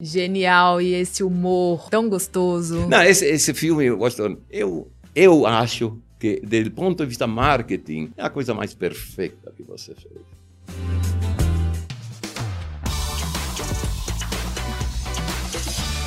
Genial, 0.00 0.80
e 0.80 0.94
esse 0.94 1.22
humor 1.22 1.88
tão 1.90 2.08
gostoso. 2.08 2.86
Não, 2.88 3.02
esse, 3.02 3.24
esse 3.26 3.54
filme 3.54 3.86
eu 3.86 3.96
gosto. 3.96 4.38
Eu, 4.50 4.88
eu 5.14 5.46
acho 5.46 5.98
que, 6.18 6.40
do 6.40 6.70
ponto 6.70 7.02
de 7.02 7.08
vista 7.08 7.26
marketing, 7.26 8.10
é 8.16 8.24
a 8.24 8.30
coisa 8.30 8.52
mais 8.52 8.74
perfeita 8.74 9.52
que 9.56 9.62
você 9.62 9.94
fez. 9.94 11.09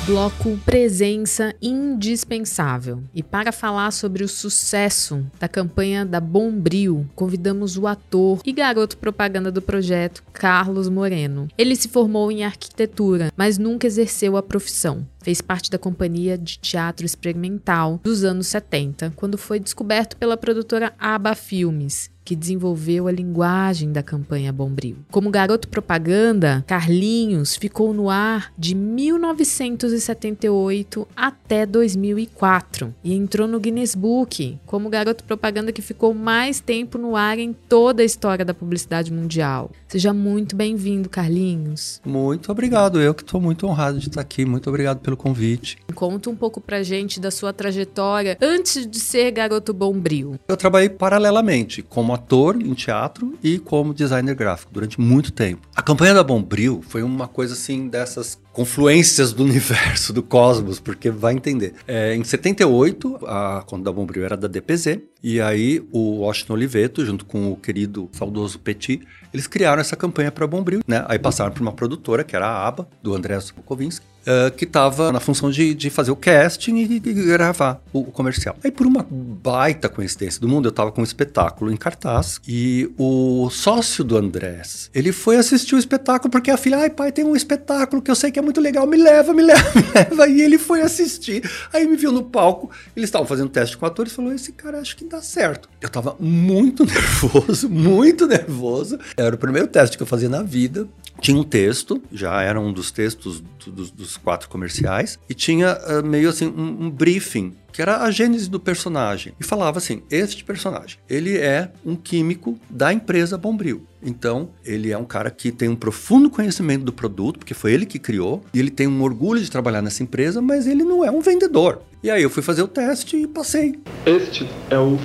Bloco 0.06 0.58
Presença 0.66 1.54
Indispensável. 1.62 3.02
E 3.14 3.22
para 3.22 3.50
falar 3.50 3.90
sobre 3.90 4.22
o 4.22 4.28
sucesso 4.28 5.24
da 5.40 5.48
campanha 5.48 6.04
da 6.04 6.20
Bombril, 6.20 7.06
convidamos 7.14 7.78
o 7.78 7.86
ator 7.86 8.40
e 8.44 8.52
garoto 8.52 8.98
propaganda 8.98 9.50
do 9.50 9.62
projeto, 9.62 10.22
Carlos 10.30 10.90
Moreno. 10.90 11.48
Ele 11.56 11.74
se 11.74 11.88
formou 11.88 12.30
em 12.30 12.44
arquitetura, 12.44 13.32
mas 13.34 13.56
nunca 13.56 13.86
exerceu 13.86 14.36
a 14.36 14.42
profissão. 14.42 15.06
Fez 15.22 15.40
parte 15.40 15.70
da 15.70 15.78
companhia 15.78 16.36
de 16.36 16.58
teatro 16.58 17.06
experimental 17.06 17.98
dos 18.04 18.24
anos 18.24 18.48
70, 18.48 19.14
quando 19.16 19.38
foi 19.38 19.58
descoberto 19.58 20.18
pela 20.18 20.36
produtora 20.36 20.92
Aba 20.98 21.34
Filmes 21.34 22.12
que 22.24 22.34
desenvolveu 22.34 23.06
a 23.06 23.12
linguagem 23.12 23.92
da 23.92 24.02
campanha 24.02 24.50
Bombril. 24.52 24.96
Como 25.10 25.30
garoto 25.30 25.68
propaganda, 25.68 26.64
Carlinhos 26.66 27.54
ficou 27.56 27.92
no 27.92 28.08
ar 28.08 28.50
de 28.56 28.74
1978 28.74 31.06
até 31.14 31.66
2004 31.66 32.94
e 33.04 33.12
entrou 33.12 33.46
no 33.46 33.60
Guinness 33.60 33.94
Book 33.94 34.58
como 34.64 34.88
garoto 34.88 35.22
propaganda 35.24 35.70
que 35.72 35.82
ficou 35.82 36.14
mais 36.14 36.60
tempo 36.60 36.96
no 36.96 37.14
ar 37.14 37.38
em 37.38 37.52
toda 37.52 38.00
a 38.02 38.06
história 38.06 38.42
da 38.44 38.54
publicidade 38.54 39.12
mundial. 39.12 39.70
Seja 39.86 40.14
muito 40.14 40.56
bem-vindo, 40.56 41.08
Carlinhos. 41.08 42.00
Muito 42.04 42.50
obrigado, 42.50 43.00
eu 43.00 43.14
que 43.14 43.22
estou 43.22 43.40
muito 43.40 43.66
honrado 43.66 43.98
de 43.98 44.08
estar 44.08 44.20
aqui. 44.20 44.44
Muito 44.44 44.68
obrigado 44.68 45.00
pelo 45.00 45.16
convite. 45.16 45.78
Conta 45.94 46.28
um 46.30 46.36
pouco 46.36 46.60
pra 46.60 46.82
gente 46.82 47.20
da 47.20 47.30
sua 47.30 47.52
trajetória 47.52 48.36
antes 48.40 48.86
de 48.86 48.98
ser 48.98 49.30
garoto 49.30 49.74
Bombril. 49.74 50.38
Eu 50.48 50.56
trabalhei 50.56 50.88
paralelamente 50.88 51.82
como 51.82 52.13
ator 52.14 52.56
em 52.60 52.72
teatro 52.74 53.34
e 53.42 53.58
como 53.58 53.92
designer 53.92 54.34
gráfico 54.34 54.72
durante 54.72 55.00
muito 55.00 55.32
tempo. 55.32 55.68
A 55.74 55.82
campanha 55.82 56.14
da 56.14 56.22
Bombril 56.22 56.82
foi 56.88 57.02
uma 57.02 57.28
coisa 57.28 57.54
assim 57.54 57.88
dessas 57.88 58.38
confluências 58.54 59.32
do 59.32 59.42
universo, 59.42 60.12
do 60.12 60.22
cosmos, 60.22 60.78
porque 60.78 61.10
vai 61.10 61.34
entender. 61.34 61.74
É, 61.86 62.14
em 62.14 62.22
78, 62.22 63.18
a 63.26 63.64
conta 63.66 63.84
da 63.84 63.92
Bombril 63.92 64.24
era 64.24 64.36
da 64.36 64.46
DPZ, 64.46 65.00
e 65.22 65.40
aí 65.40 65.84
o 65.90 66.20
Washington 66.20 66.52
Oliveto, 66.52 67.04
junto 67.04 67.24
com 67.24 67.50
o 67.50 67.56
querido 67.56 68.08
saudoso 68.12 68.58
Petit, 68.60 69.02
eles 69.32 69.48
criaram 69.48 69.80
essa 69.80 69.96
campanha 69.96 70.30
para 70.30 70.46
Bombril, 70.46 70.80
né? 70.86 71.04
Aí 71.08 71.18
passaram 71.18 71.50
por 71.50 71.60
uma 71.60 71.72
produtora, 71.72 72.22
que 72.22 72.36
era 72.36 72.46
a 72.46 72.68
ABA, 72.68 72.88
do 73.02 73.14
André 73.14 73.38
Sokovinski, 73.40 74.06
Uh, 74.24 74.50
que 74.52 74.64
estava 74.64 75.12
na 75.12 75.20
função 75.20 75.50
de, 75.50 75.74
de, 75.74 75.90
fazer 75.90 76.10
o 76.10 76.16
casting 76.16 76.76
e, 76.76 76.94
e 76.96 76.98
gravar 76.98 77.82
o, 77.92 77.98
o, 77.98 78.04
comercial. 78.04 78.56
Aí, 78.64 78.70
por 78.70 78.86
uma 78.86 79.06
baita 79.06 79.86
coincidência 79.86 80.40
do 80.40 80.48
mundo, 80.48 80.64
eu 80.64 80.70
estava 80.70 80.90
com 80.90 81.02
um 81.02 81.04
espetáculo 81.04 81.70
em 81.70 81.76
cartaz 81.76 82.40
e 82.48 82.90
o 82.96 83.50
sócio 83.50 84.02
do 84.02 84.16
Andrés, 84.16 84.88
ele 84.94 85.12
foi 85.12 85.36
assistir 85.36 85.74
o 85.74 85.78
espetáculo 85.78 86.30
porque 86.30 86.50
a 86.50 86.56
filha, 86.56 86.78
ai 86.78 86.88
pai, 86.88 87.12
tem 87.12 87.22
um 87.22 87.36
espetáculo 87.36 88.00
que 88.00 88.10
eu 88.10 88.14
sei 88.14 88.30
que 88.30 88.38
é 88.38 88.42
muito 88.44 88.60
legal, 88.60 88.86
me 88.86 88.96
leva, 88.96 89.32
me 89.32 89.42
leva, 89.44 89.72
me 89.74 89.82
leva. 89.94 90.28
E 90.28 90.40
ele 90.40 90.58
foi 90.58 90.82
assistir. 90.82 91.48
Aí 91.72 91.86
me 91.86 91.96
viu 91.96 92.12
no 92.12 92.22
palco, 92.22 92.70
eles 92.96 93.08
estavam 93.08 93.26
fazendo 93.26 93.48
teste 93.48 93.76
com 93.76 93.86
atores 93.86 94.12
falou: 94.12 94.32
esse 94.32 94.52
cara 94.52 94.78
acho 94.78 94.96
que 94.96 95.04
dá 95.04 95.20
certo. 95.22 95.68
Eu 95.80 95.88
estava 95.88 96.16
muito 96.20 96.84
nervoso, 96.86 97.68
muito 97.68 98.26
nervoso. 98.26 98.98
Era 99.16 99.34
o 99.34 99.38
primeiro 99.38 99.68
teste 99.68 99.96
que 99.96 100.02
eu 100.02 100.06
fazia 100.06 100.28
na 100.28 100.42
vida. 100.42 100.86
Tinha 101.20 101.38
um 101.38 101.44
texto, 101.44 102.02
já 102.12 102.42
era 102.42 102.60
um 102.60 102.72
dos 102.72 102.90
textos 102.90 103.40
do, 103.40 103.72
dos, 103.72 103.90
dos, 103.90 104.16
quatro 104.16 104.48
comerciais, 104.48 105.18
e 105.28 105.34
tinha 105.34 105.78
uh, 105.78 106.06
meio 106.06 106.28
assim 106.28 106.46
um, 106.46 106.84
um, 106.84 106.90
briefing, 106.90 107.54
que 107.72 107.80
era 107.80 108.02
a 108.02 108.10
gênese 108.10 108.50
do 108.50 108.60
personagem. 108.60 109.32
E 109.40 109.44
falava 109.44 109.78
assim: 109.78 110.02
este 110.10 110.44
personagem, 110.44 110.98
ele 111.08 111.36
é 111.36 111.70
um 111.84 111.96
químico 111.96 112.58
da 112.68 112.92
empresa 112.92 113.38
Bombril. 113.38 113.86
Então, 114.02 114.50
ele 114.64 114.92
é 114.92 114.98
um 114.98 115.04
cara 115.04 115.30
que 115.30 115.50
tem 115.50 115.68
um 115.68 115.76
profundo 115.76 116.28
conhecimento 116.28 116.84
do 116.84 116.92
produto, 116.92 117.38
porque 117.38 117.54
foi 117.54 117.72
ele 117.72 117.86
que 117.86 117.98
criou, 117.98 118.44
e 118.52 118.58
ele 118.58 118.70
tem 118.70 118.86
um 118.86 119.02
orgulho 119.02 119.40
de 119.40 119.50
trabalhar 119.50 119.80
nessa 119.80 120.02
empresa, 120.02 120.42
mas 120.42 120.66
ele 120.66 120.84
não 120.84 121.02
é 121.02 121.10
um 121.10 121.20
vendedor. 121.20 121.80
E 122.02 122.10
aí 122.10 122.22
eu 122.22 122.28
fui 122.28 122.42
fazer 122.42 122.62
o 122.62 122.68
teste 122.68 123.16
e 123.16 123.26
passei. 123.26 123.78
Este 124.04 124.46
é 124.68 124.78
o, 124.78 124.98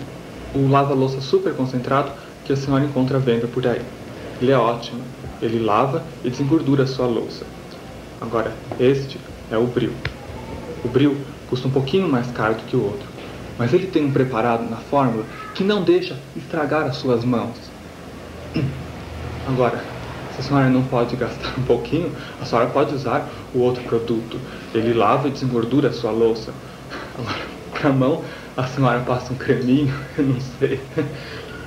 o 0.54 0.68
lava-louça 0.68 1.22
super 1.22 1.54
concentrado 1.54 2.12
que 2.44 2.52
a 2.52 2.58
senhora 2.58 2.84
encontra 2.84 3.18
à 3.18 3.20
venda 3.22 3.48
por 3.48 3.66
aí. 3.66 3.82
Ele 4.42 4.52
é 4.52 4.58
ótimo 4.58 5.02
ele 5.42 5.60
lava 5.60 6.04
e 6.24 6.30
desengordura 6.30 6.86
sua 6.86 7.08
louça. 7.08 7.46
Agora, 8.22 8.52
este 8.80 9.20
é 9.50 9.58
o 9.58 9.66
bril. 9.66 9.94
O 10.84 10.88
bril 10.88 11.18
custa 11.50 11.68
um 11.68 11.72
pouquinho 11.72 12.08
mais 12.08 12.30
caro 12.32 12.56
do 12.56 12.64
que 12.64 12.76
o 12.76 12.84
outro, 12.84 13.08
mas 13.58 13.74
ele 13.74 13.88
tem 13.88 14.06
um 14.06 14.12
preparado 14.12 14.70
na 14.70 14.78
fórmula 14.78 15.26
que 15.56 15.64
não 15.64 15.84
deixa 15.84 16.18
estragar 16.36 16.84
as 16.88 16.98
suas 16.98 17.24
mãos. 17.24 17.58
Agora, 19.48 19.84
se 20.36 20.42
a 20.42 20.44
senhora 20.44 20.70
não 20.70 20.84
pode 20.84 21.16
gastar 21.16 21.54
um 21.58 21.64
pouquinho, 21.64 22.12
a 22.42 22.46
senhora 22.46 22.68
pode 22.68 22.94
usar 22.94 23.28
o 23.54 23.60
outro 23.60 23.84
produto. 23.84 24.40
Ele 24.74 24.94
lava 24.94 25.28
e 25.28 25.32
desengordura 25.32 25.90
a 25.90 25.94
sua 25.94 26.12
louça. 26.12 26.54
Agora, 27.18 27.48
para 27.72 27.90
a 27.90 27.94
mão, 27.94 28.24
a 28.56 28.68
senhora 28.68 29.00
passa 29.02 29.34
um 29.34 29.38
creminho, 29.38 29.94
eu 30.18 30.26
não 30.26 30.40
sei. 30.40 30.80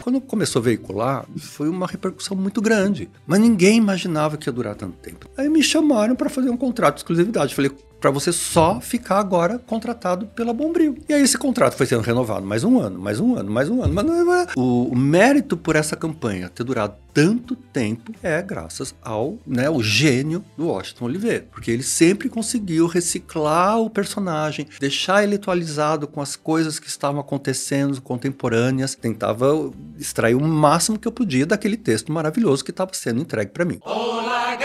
Quando 0.03 0.21
começou 0.21 0.59
a 0.59 0.65
veicular, 0.65 1.25
foi 1.39 1.69
uma 1.69 1.87
repercussão 1.87 2.37
muito 2.37 2.61
grande. 2.61 3.09
Mas 3.25 3.39
ninguém 3.39 3.77
imaginava 3.77 4.37
que 4.37 4.49
ia 4.49 4.53
durar 4.53 4.75
tanto 4.75 4.97
tempo. 4.97 5.29
Aí 5.37 5.49
me 5.49 5.63
chamaram 5.63 6.17
para 6.17 6.29
fazer 6.29 6.51
um 6.51 6.57
contrato 6.57 6.95
de 6.95 7.01
exclusividade. 7.01 7.55
Falei, 7.55 7.71
para 8.03 8.11
você 8.11 8.33
só 8.33 8.81
ficar 8.81 9.21
agora 9.21 9.61
contratado 9.61 10.27
pela 10.27 10.53
Bombril. 10.53 10.99
E 11.09 11.15
aí 11.15 11.23
esse 11.23 11.39
contrato 11.39 11.77
foi 11.77 11.87
sendo 11.87 12.03
renovado 12.03 12.45
mais 12.45 12.65
um 12.65 12.81
ano, 12.81 12.99
mais 12.99 13.21
um 13.21 13.37
ano, 13.37 13.49
mais 13.49 13.71
um 13.71 13.81
ano. 13.81 13.95
Mas 13.95 14.49
é... 14.49 14.53
o, 14.57 14.89
o 14.89 14.97
mérito 14.97 15.57
por 15.57 15.77
essa 15.77 15.95
campanha 15.95 16.49
ter 16.49 16.65
durado 16.65 16.97
tanto 17.15 17.55
tempo 17.55 18.13
é 18.21 18.43
graças 18.43 18.93
ao 19.03 19.39
né, 19.47 19.71
o 19.71 19.83
gênio 19.83 20.45
do 20.57 20.67
Washington 20.67 21.05
Oliveira, 21.05 21.47
porque 21.53 21.71
ele 21.71 21.83
sempre 21.85 22.29
conseguiu 22.29 22.87
reciclar 22.87 23.79
o 23.79 23.89
personagem, 23.89 24.67
deixar 24.81 25.23
ele 25.23 25.37
atualizado 25.37 26.09
com 26.09 26.21
as 26.21 26.35
coisas 26.35 26.81
que 26.81 26.89
estavam 26.89 27.21
acontecendo 27.21 28.01
contemporâneas, 28.01 28.97
tentava 28.97 29.71
extrair 29.99 30.35
o 30.35 30.41
máximo 30.41 30.99
que 30.99 31.07
eu 31.07 31.13
podia 31.13 31.47
daquele 31.47 31.77
texto 31.77 32.11
maravilhoso 32.11 32.65
que 32.65 32.71
estava 32.71 32.93
sendo 32.95 33.21
entregue 33.21 33.53
para 33.53 33.65
mim. 33.65 33.79
Olá, 33.85 34.57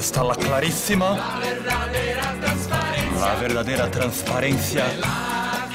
está 0.00 0.24
la 0.24 0.34
clarísima. 0.34 1.38
La 3.20 3.34
verdadeira 3.34 3.90
transparência 3.90 4.84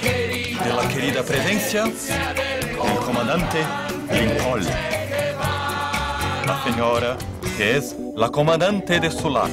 de 0.01 0.93
querida 0.93 1.21
presencia 1.21 1.83
del 1.83 2.97
comandante 3.05 3.59
Lincoln. 4.11 4.63
La 6.47 6.63
señora 6.63 7.17
que 7.55 7.77
es 7.77 7.95
la 8.15 8.29
comandante 8.29 8.99
de 8.99 9.11
su 9.11 9.29
lar. 9.29 9.49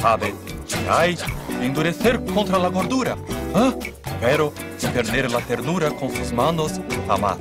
Sabe 0.00 0.34
que 0.68 0.90
hay 0.90 1.16
endurecer 1.60 2.24
contra 2.24 2.58
la 2.58 2.68
gordura, 2.68 3.16
¿ah? 3.54 3.72
pero 4.20 4.52
perder 4.92 5.30
la 5.30 5.40
ternura 5.40 5.90
com 5.90 6.10
sus 6.10 6.32
manos, 6.32 6.72
amar. 7.08 7.36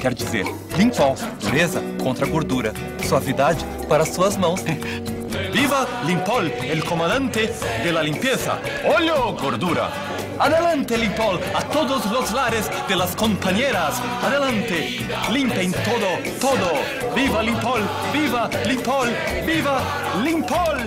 Quer 0.00 0.16
dizer, 0.16 0.46
Limpol, 0.76 1.14
dureza 1.40 1.80
contra 2.02 2.26
gordura, 2.26 2.72
suavidade 3.06 3.64
para 3.88 4.04
suas 4.04 4.36
mãos. 4.36 4.60
Viva 5.52 5.86
Limpol, 6.06 6.50
el 6.62 6.82
comandante 6.82 7.52
de 7.84 7.92
la 7.92 8.02
limpieza. 8.02 8.58
Olho, 8.84 9.36
gordura. 9.36 9.90
Adelante, 10.38 10.96
Limpol, 10.96 11.38
a 11.54 11.62
todos 11.68 12.10
los 12.10 12.32
lares 12.32 12.70
de 12.88 12.96
las 12.96 13.14
compañeras. 13.14 14.00
Adelante, 14.22 15.00
limpen 15.30 15.72
todo, 15.72 16.08
todo. 16.40 17.14
Viva 17.14 17.42
Limpol, 17.42 17.82
viva 18.12 18.48
Limpol, 18.66 19.08
viva 19.44 19.82
Limpol. 20.24 20.78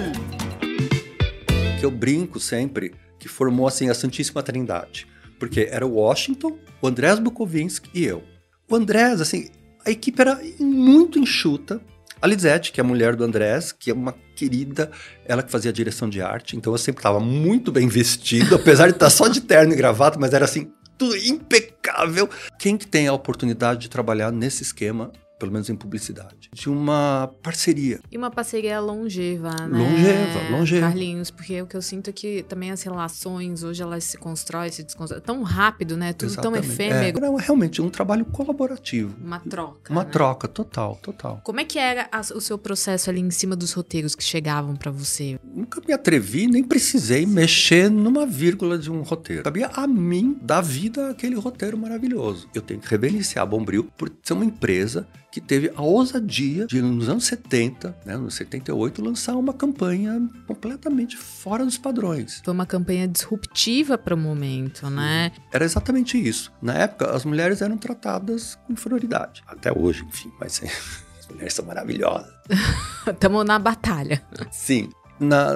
Que 1.79 1.85
eu 1.85 1.91
brinco 1.91 2.39
sempre 2.39 2.95
que 3.19 3.27
formou 3.27 3.67
assim 3.67 3.89
a 3.89 3.93
Santíssima 3.93 4.41
Trindade. 4.41 5.05
Porque 5.39 5.69
era 5.71 5.85
o 5.85 5.93
Washington, 5.93 6.57
o 6.81 6.87
Andrés 6.87 7.19
Bukovinski 7.19 7.89
e 7.93 8.03
eu. 8.03 8.23
O 8.67 8.75
Andrés, 8.75 9.21
assim, 9.21 9.49
a 9.85 9.91
equipe 9.91 10.19
era 10.19 10.41
muito 10.59 11.19
enxuta. 11.19 11.79
A 12.25 12.27
Lisette, 12.27 12.71
que 12.71 12.81
é 12.81 12.83
a 12.83 12.87
mulher 12.87 13.15
do 13.15 13.23
Andrés, 13.23 13.71
que 13.71 13.91
é 13.91 13.93
uma 13.93 14.11
querida, 14.35 14.89
ela 15.27 15.43
que 15.43 15.51
fazia 15.51 15.69
a 15.69 15.73
direção 15.73 16.09
de 16.09 16.23
arte, 16.23 16.57
então 16.57 16.73
eu 16.73 16.77
sempre 16.79 16.97
estava 16.97 17.19
muito 17.19 17.71
bem 17.71 17.87
vestido, 17.87 18.55
apesar 18.57 18.87
de 18.87 18.93
estar 18.93 19.11
só 19.11 19.27
de 19.27 19.41
terno 19.41 19.73
e 19.73 19.75
gravata, 19.75 20.17
mas 20.19 20.33
era 20.33 20.43
assim, 20.43 20.71
tudo 20.97 21.15
impecável. 21.17 22.27
Quem 22.57 22.77
que 22.77 22.87
tem 22.87 23.07
a 23.07 23.13
oportunidade 23.13 23.81
de 23.81 23.91
trabalhar 23.91 24.31
nesse 24.31 24.63
esquema 24.63 25.11
pelo 25.39 25.51
menos 25.51 25.69
em 25.69 25.75
publicidade, 25.75 26.49
de 26.53 26.69
uma 26.69 27.29
parceria. 27.43 27.99
E 28.11 28.17
uma 28.17 28.31
parceria 28.31 28.79
longeva, 28.79 29.51
né? 29.67 29.77
Longeva, 29.77 30.49
longeva. 30.57 30.87
Carlinhos, 30.87 31.29
porque 31.31 31.61
o 31.61 31.67
que 31.67 31.75
eu 31.75 31.81
sinto 31.81 32.09
é 32.09 32.13
que 32.13 32.43
também 32.43 32.71
as 32.71 32.81
relações 32.83 33.63
hoje 33.63 33.81
elas 33.83 34.03
se 34.05 34.17
constroem, 34.17 34.71
se 34.71 34.83
desconstroem 34.83 35.21
tão 35.23 35.43
rápido, 35.43 35.97
né? 35.97 36.13
Tudo 36.13 36.33
tão 36.35 36.55
Exatamente. 36.55 36.67
efêmero. 36.71 37.17
É, 37.17 37.21
não, 37.21 37.39
é 37.39 37.41
realmente 37.43 37.81
um 37.81 37.89
trabalho 37.89 38.25
colaborativo. 38.25 39.15
Uma 39.21 39.39
troca. 39.39 39.91
Uma 39.91 40.03
né? 40.03 40.09
troca, 40.09 40.47
total, 40.47 40.95
total. 41.01 41.41
Como 41.43 41.59
é 41.59 41.65
que 41.65 41.77
era 41.77 42.07
a- 42.11 42.21
o 42.35 42.41
seu 42.41 42.57
processo 42.57 43.09
ali 43.09 43.19
em 43.21 43.31
cima 43.31 43.55
dos 43.55 43.73
roteiros 43.73 44.15
que 44.15 44.23
chegavam 44.23 44.75
pra 44.75 44.91
você? 44.91 45.39
Nunca 45.43 45.81
me 45.85 45.93
atrevi, 45.93 46.47
nem 46.47 46.63
precisei 46.63 47.25
mexer 47.25 47.89
numa 47.89 48.25
vírgula 48.25 48.77
de 48.77 48.89
um 48.91 49.01
roteiro. 49.01 49.43
Cabia 49.43 49.67
a 49.73 49.85
mim 49.87 50.37
dar 50.41 50.61
vida 50.61 51.09
àquele 51.11 51.35
roteiro 51.35 51.77
maravilhoso. 51.77 52.47
Eu 52.53 52.61
tenho 52.61 52.79
que 52.79 52.87
reverenciar 52.87 53.43
a 53.43 53.45
Bombril 53.45 53.89
por 53.97 54.11
ser 54.23 54.33
uma 54.33 54.45
empresa 54.45 55.07
que 55.35 55.41
teve 55.41 55.69
a 55.75 55.81
ousadia 55.81 56.65
de, 56.65 56.81
nos 56.81 57.09
anos 57.09 57.25
70, 57.25 57.93
né, 58.05 58.15
nos 58.15 58.35
78, 58.35 59.03
lançar 59.03 59.35
uma 59.35 59.51
campanha 59.51 60.29
completamente 60.47 61.17
fora 61.17 61.65
dos 61.65 61.77
padrões. 61.77 62.41
Foi 62.41 62.53
uma 62.53 62.65
campanha 62.65 63.05
disruptiva 63.05 63.97
para 63.97 64.15
o 64.15 64.17
momento, 64.17 64.89
né? 64.89 65.33
Era 65.51 65.65
exatamente 65.65 66.17
isso. 66.17 66.53
Na 66.61 66.75
época, 66.75 67.13
as 67.13 67.25
mulheres 67.25 67.61
eram 67.61 67.77
tratadas 67.77 68.57
com 68.65 68.71
inferioridade. 68.71 69.43
Até 69.45 69.77
hoje, 69.77 70.05
enfim, 70.05 70.31
mas 70.39 70.63
as 71.19 71.27
mulheres 71.27 71.53
são 71.53 71.65
maravilhosas. 71.65 72.31
Tamo 73.19 73.43
na 73.43 73.59
batalha. 73.59 74.25
Sim. 74.49 74.89
Na- 75.19 75.55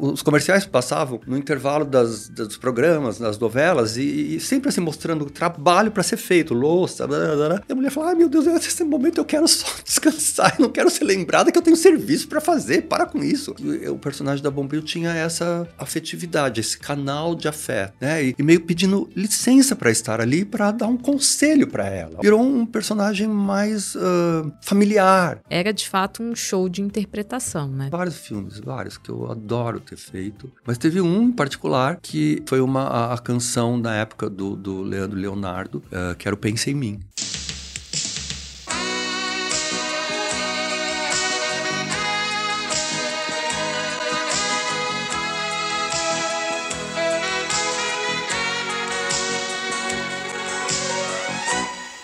os 0.00 0.22
comerciais 0.22 0.64
passavam 0.66 1.20
no 1.26 1.36
intervalo 1.36 1.84
das, 1.84 2.28
dos 2.28 2.56
programas, 2.56 3.18
das 3.18 3.38
novelas, 3.38 3.96
e, 3.96 4.36
e 4.36 4.40
sempre 4.40 4.68
assim 4.68 4.80
mostrando 4.80 5.24
trabalho 5.26 5.90
para 5.90 6.02
ser 6.02 6.16
feito, 6.16 6.54
louça, 6.54 7.06
blá, 7.06 7.18
blá, 7.18 7.48
blá. 7.48 7.62
e 7.68 7.72
a 7.72 7.74
mulher 7.74 7.90
fala: 7.90 8.08
Ai 8.10 8.14
meu 8.14 8.28
Deus, 8.28 8.46
nesse 8.46 8.84
momento 8.84 9.18
eu 9.18 9.24
quero 9.24 9.46
só 9.48 9.66
descansar, 9.84 10.56
eu 10.58 10.62
não 10.62 10.70
quero 10.70 10.90
ser 10.90 11.04
lembrada 11.04 11.50
que 11.50 11.58
eu 11.58 11.62
tenho 11.62 11.76
serviço 11.76 12.28
para 12.28 12.40
fazer, 12.40 12.82
para 12.82 13.06
com 13.06 13.22
isso. 13.22 13.54
E 13.60 13.88
o 13.88 13.96
personagem 13.98 14.42
da 14.42 14.50
Bombril 14.50 14.82
tinha 14.82 15.12
essa 15.12 15.66
afetividade, 15.78 16.60
esse 16.60 16.78
canal 16.78 17.34
de 17.34 17.48
afeto, 17.48 17.94
né? 18.00 18.24
E, 18.24 18.34
e 18.38 18.42
meio 18.42 18.60
pedindo 18.60 19.08
licença 19.14 19.74
para 19.76 19.90
estar 19.90 20.20
ali 20.20 20.44
para 20.44 20.70
dar 20.70 20.86
um 20.86 20.96
conselho 20.96 21.66
para 21.66 21.86
ela. 21.86 22.18
Virou 22.22 22.40
um 22.40 22.64
personagem 22.66 23.26
mais 23.28 23.96
ah, 23.96 24.50
familiar, 24.62 25.40
Era 25.48 25.72
de 25.72 25.88
fato 25.88 26.22
um 26.22 26.34
show 26.34 26.68
de 26.68 26.82
interpretação, 26.82 27.68
né? 27.68 27.88
Vários 27.90 28.16
filmes, 28.16 28.58
vários, 28.58 28.91
que 29.00 29.10
eu 29.10 29.30
adoro 29.30 29.80
ter 29.80 29.96
feito. 29.96 30.50
Mas 30.66 30.78
teve 30.78 31.00
um 31.00 31.22
em 31.24 31.32
particular 31.32 31.98
que 32.00 32.42
foi 32.46 32.60
uma, 32.60 32.82
a, 32.82 33.14
a 33.14 33.18
canção 33.18 33.76
na 33.76 33.94
época 33.94 34.28
do, 34.28 34.56
do 34.56 34.82
Leandro 34.82 35.18
Leonardo, 35.18 35.82
eh, 35.90 36.14
que 36.18 36.28
era 36.28 36.34
o 36.34 36.38
Pensa 36.38 36.70
em 36.70 36.74
Mim. 36.74 37.00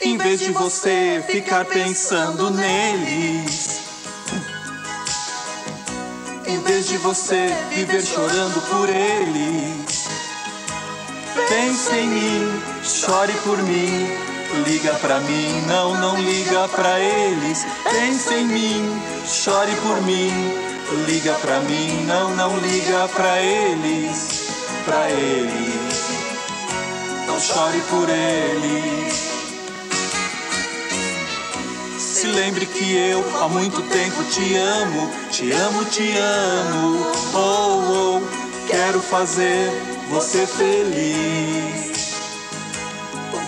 Em 0.00 0.16
vez 0.16 0.40
de 0.40 0.52
você 0.52 1.22
ficar 1.26 1.64
pensando 1.64 2.50
neles. 2.50 3.87
Em 6.48 6.58
vez 6.60 6.88
de 6.88 6.96
você 6.96 7.54
viver 7.74 8.02
chorando 8.02 8.58
por 8.70 8.88
eles. 8.88 10.08
Pense 11.46 11.94
em 11.94 12.08
mim, 12.08 12.62
chore 12.82 13.34
por 13.44 13.62
mim. 13.64 14.08
Liga 14.66 14.94
pra 14.94 15.20
mim, 15.20 15.62
não, 15.66 15.94
não 16.00 16.16
liga 16.16 16.66
pra 16.68 16.98
eles. 16.98 17.66
Pense 17.84 18.32
em 18.32 18.46
mim, 18.46 19.02
chore 19.26 19.76
por 19.82 20.00
mim. 20.00 20.32
Liga 21.06 21.34
pra 21.34 21.60
mim, 21.60 22.06
não, 22.06 22.34
não 22.34 22.56
liga 22.56 23.06
pra 23.08 23.42
eles. 23.42 24.48
Pra 24.86 25.10
eles. 25.10 26.08
Não 27.26 27.38
chore 27.38 27.82
por 27.90 28.08
eles. 28.08 29.27
Lembre 32.32 32.66
que 32.66 32.96
eu 32.96 33.24
há 33.40 33.48
muito 33.48 33.82
tempo 33.82 34.22
te 34.24 34.56
amo, 34.56 35.10
te 35.30 35.52
amo, 35.52 35.84
te 35.86 36.16
amo. 36.16 37.06
Oh, 37.34 38.20
oh, 38.20 38.66
quero 38.66 39.00
fazer 39.00 39.70
você 40.08 40.46
feliz. 40.46 42.14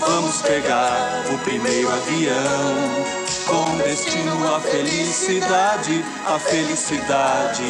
Vamos 0.00 0.42
pegar 0.42 1.24
o 1.32 1.38
primeiro 1.38 1.90
avião 1.92 3.20
com 3.46 3.76
destino 3.78 4.54
à 4.54 4.60
felicidade, 4.60 6.04
a 6.26 6.38
felicidade. 6.38 7.62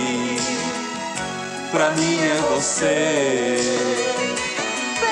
Pra 1.71 1.91
mim 1.93 2.19
é 2.21 2.55
você. 2.55 4.30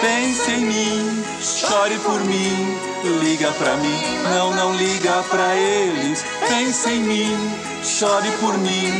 Pense 0.00 0.50
em 0.52 0.64
mim, 0.64 1.24
chore 1.42 1.98
por 1.98 2.20
mim, 2.24 2.78
liga 3.20 3.50
pra 3.52 3.76
mim, 3.78 3.98
não, 4.30 4.54
não 4.54 4.74
liga 4.76 5.24
pra 5.28 5.56
eles. 5.56 6.24
Pense 6.48 6.88
em 6.88 7.02
mim, 7.02 7.36
chore 7.82 8.30
por 8.40 8.56
mim, 8.58 8.92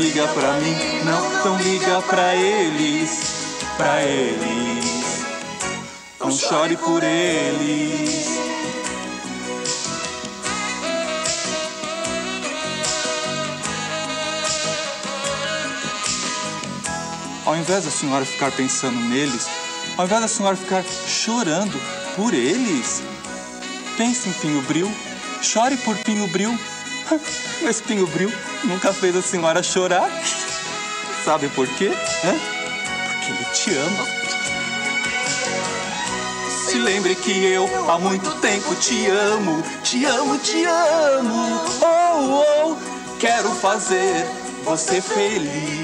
liga 0.00 0.26
pra 0.28 0.52
mim, 0.54 0.76
não, 1.04 1.44
não 1.44 1.56
liga 1.62 2.02
pra 2.02 2.34
eles, 2.34 3.32
pra 3.76 4.02
eles. 4.02 5.24
Não 6.18 6.32
chore 6.32 6.76
por 6.78 7.02
eles. 7.04 8.24
Ao 17.46 17.54
invés 17.54 17.84
da 17.84 17.90
senhora 17.90 18.24
ficar 18.24 18.50
pensando 18.52 18.98
neles, 18.98 19.46
ao 19.96 20.04
invés 20.04 20.20
da 20.20 20.28
senhora 20.28 20.56
ficar 20.56 20.82
chorando 20.84 21.80
por 22.16 22.34
eles, 22.34 23.02
pense 23.96 24.28
em 24.28 24.32
Pinho 24.32 24.62
Bril, 24.62 24.90
chore 25.42 25.76
por 25.78 25.96
Pinho 25.98 26.26
Bril. 26.28 26.56
Mas 27.62 27.80
Pinho 27.80 28.06
Bril 28.06 28.32
nunca 28.64 28.92
fez 28.92 29.14
a 29.16 29.22
senhora 29.22 29.62
chorar. 29.62 30.10
Sabe 31.24 31.48
por 31.48 31.66
quê? 31.68 31.90
Hã? 32.24 32.34
Porque 33.08 33.32
ele 33.32 33.44
te 33.52 33.74
ama. 33.76 34.24
Se 36.66 36.78
lembre 36.78 37.14
que 37.14 37.44
eu 37.44 37.68
há 37.90 37.98
muito 37.98 38.30
tempo 38.40 38.74
te 38.76 39.06
amo, 39.06 39.62
te 39.82 40.04
amo, 40.04 40.38
te 40.38 40.64
amo. 40.64 41.60
Oh, 41.80 42.72
oh, 42.72 42.76
quero 43.18 43.50
fazer 43.50 44.26
você 44.64 45.00
feliz. 45.00 45.83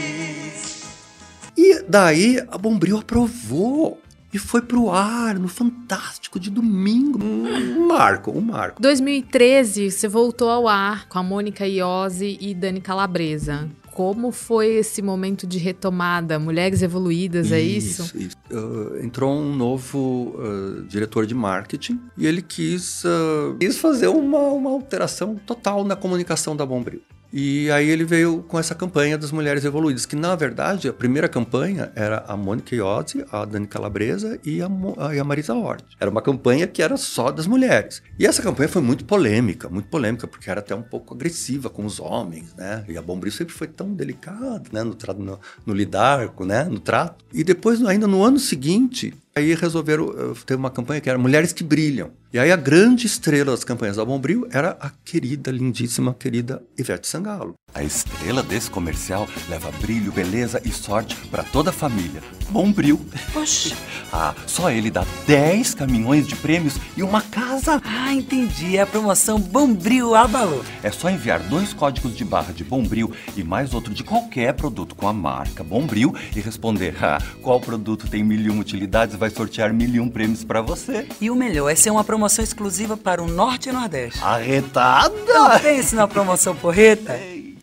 E 1.70 1.84
daí 1.88 2.44
a 2.48 2.58
Bombril 2.58 2.98
aprovou 2.98 4.02
e 4.34 4.38
foi 4.38 4.60
pro 4.60 4.90
ar 4.90 5.38
no 5.38 5.46
Fantástico 5.46 6.40
de 6.40 6.50
domingo. 6.50 7.22
Um 7.22 7.86
marco, 7.86 8.36
um 8.36 8.40
marco. 8.40 8.82
2013, 8.82 9.88
você 9.88 10.08
voltou 10.08 10.50
ao 10.50 10.66
ar 10.66 11.08
com 11.08 11.20
a 11.20 11.22
Mônica 11.22 11.64
Iose 11.68 12.36
e 12.40 12.52
Dani 12.56 12.80
Calabresa. 12.80 13.68
Como 13.92 14.32
foi 14.32 14.78
esse 14.78 15.00
momento 15.00 15.46
de 15.46 15.58
retomada? 15.58 16.40
Mulheres 16.40 16.82
evoluídas, 16.82 17.52
é 17.52 17.60
isso? 17.60 18.02
Isso, 18.02 18.18
isso. 18.18 18.36
Uh, 18.50 19.04
entrou 19.04 19.32
um 19.32 19.54
novo 19.54 20.34
uh, 20.38 20.82
diretor 20.88 21.24
de 21.24 21.36
marketing 21.36 22.00
e 22.18 22.26
ele 22.26 22.42
quis, 22.42 23.04
uh, 23.04 23.56
quis 23.60 23.78
fazer 23.78 24.08
uma, 24.08 24.40
uma 24.40 24.70
alteração 24.70 25.36
total 25.46 25.84
na 25.84 25.94
comunicação 25.94 26.56
da 26.56 26.66
Bombril. 26.66 27.02
E 27.32 27.70
aí 27.70 27.88
ele 27.88 28.04
veio 28.04 28.42
com 28.42 28.58
essa 28.58 28.74
campanha 28.74 29.16
das 29.16 29.30
mulheres 29.30 29.64
evoluídas, 29.64 30.04
que 30.04 30.16
na 30.16 30.34
verdade 30.34 30.88
a 30.88 30.92
primeira 30.92 31.28
campanha 31.28 31.92
era 31.94 32.24
a 32.26 32.36
Mônica 32.36 32.74
Iozzi, 32.74 33.24
a 33.30 33.44
Dani 33.44 33.66
Calabresa 33.66 34.38
e 34.44 34.60
a, 34.60 34.68
e 35.14 35.18
a 35.18 35.24
Marisa 35.24 35.54
Hort. 35.54 35.84
Era 36.00 36.10
uma 36.10 36.22
campanha 36.22 36.66
que 36.66 36.82
era 36.82 36.96
só 36.96 37.30
das 37.30 37.46
mulheres. 37.46 38.02
E 38.18 38.26
essa 38.26 38.42
campanha 38.42 38.68
foi 38.68 38.82
muito 38.82 39.04
polêmica, 39.04 39.68
muito 39.68 39.88
polêmica, 39.88 40.26
porque 40.26 40.50
era 40.50 40.60
até 40.60 40.74
um 40.74 40.82
pouco 40.82 41.14
agressiva 41.14 41.70
com 41.70 41.84
os 41.84 42.00
homens, 42.00 42.52
né? 42.56 42.84
E 42.88 42.96
a 42.96 43.02
Bombril 43.02 43.32
sempre 43.32 43.54
foi 43.54 43.68
tão 43.68 43.92
delicada, 43.94 44.64
né? 44.72 44.82
No, 44.82 44.96
no, 45.18 45.40
no 45.66 45.74
lidar, 45.74 46.32
né? 46.40 46.64
No 46.64 46.80
trato. 46.80 47.24
E 47.32 47.44
depois, 47.44 47.84
ainda 47.84 48.06
no 48.06 48.24
ano 48.24 48.38
seguinte, 48.38 49.14
Aí 49.34 49.54
resolveram, 49.54 50.10
eh, 50.10 50.34
ter 50.44 50.56
uma 50.56 50.70
campanha 50.70 51.00
que 51.00 51.08
era 51.08 51.18
Mulheres 51.18 51.52
que 51.52 51.62
Brilham. 51.62 52.10
E 52.32 52.38
aí 52.38 52.52
a 52.52 52.56
grande 52.56 53.06
estrela 53.06 53.50
das 53.50 53.64
campanhas 53.64 53.96
da 53.96 54.04
Bombril 54.04 54.46
era 54.52 54.76
a 54.80 54.88
querida, 55.04 55.50
lindíssima, 55.50 56.14
querida 56.14 56.62
Ivete 56.78 57.08
Sangalo. 57.08 57.54
A 57.74 57.82
estrela 57.82 58.40
desse 58.40 58.70
comercial 58.70 59.28
leva 59.48 59.70
brilho, 59.80 60.12
beleza 60.12 60.62
e 60.64 60.70
sorte 60.70 61.16
para 61.28 61.42
toda 61.42 61.70
a 61.70 61.72
família. 61.72 62.22
Bombril. 62.50 63.00
Oxi. 63.34 63.74
Ah, 64.12 64.34
só 64.44 64.72
ele 64.72 64.90
dá 64.90 65.06
10 65.24 65.74
caminhões 65.74 66.26
de 66.26 66.34
prêmios 66.34 66.74
e 66.96 67.02
uma 67.04 67.22
casa. 67.22 67.80
Ah, 67.84 68.12
entendi. 68.12 68.76
É 68.76 68.80
a 68.80 68.86
promoção 68.86 69.38
Bombril 69.38 70.16
Abalô. 70.16 70.64
É 70.82 70.90
só 70.90 71.08
enviar 71.08 71.38
dois 71.44 71.72
códigos 71.72 72.16
de 72.16 72.24
barra 72.24 72.52
de 72.52 72.64
Bombril 72.64 73.12
e 73.36 73.44
mais 73.44 73.72
outro 73.72 73.94
de 73.94 74.02
qualquer 74.02 74.52
produto 74.54 74.96
com 74.96 75.06
a 75.06 75.12
marca 75.12 75.62
Bombril 75.62 76.12
e 76.34 76.40
responder 76.40 76.96
ah, 77.00 77.22
qual 77.40 77.60
produto 77.60 78.08
tem 78.08 78.24
mil 78.24 78.40
e 78.40 78.50
uma 78.50 78.60
utilidades 78.60 79.14
vai 79.20 79.28
sortear 79.28 79.72
mil 79.74 79.90
e 79.90 80.00
um 80.00 80.08
prêmios 80.08 80.42
para 80.42 80.62
você. 80.62 81.06
E 81.20 81.30
o 81.30 81.34
melhor 81.36 81.68
é 81.68 81.74
ser 81.74 81.90
uma 81.90 82.02
promoção 82.02 82.42
exclusiva 82.42 82.96
para 82.96 83.22
o 83.22 83.28
Norte 83.28 83.68
e 83.68 83.72
Nordeste. 83.72 84.18
Arretada! 84.22 85.14
Não 85.14 85.60
pense 85.60 85.94
na 85.94 86.08
promoção 86.08 86.56
porreta. 86.56 87.18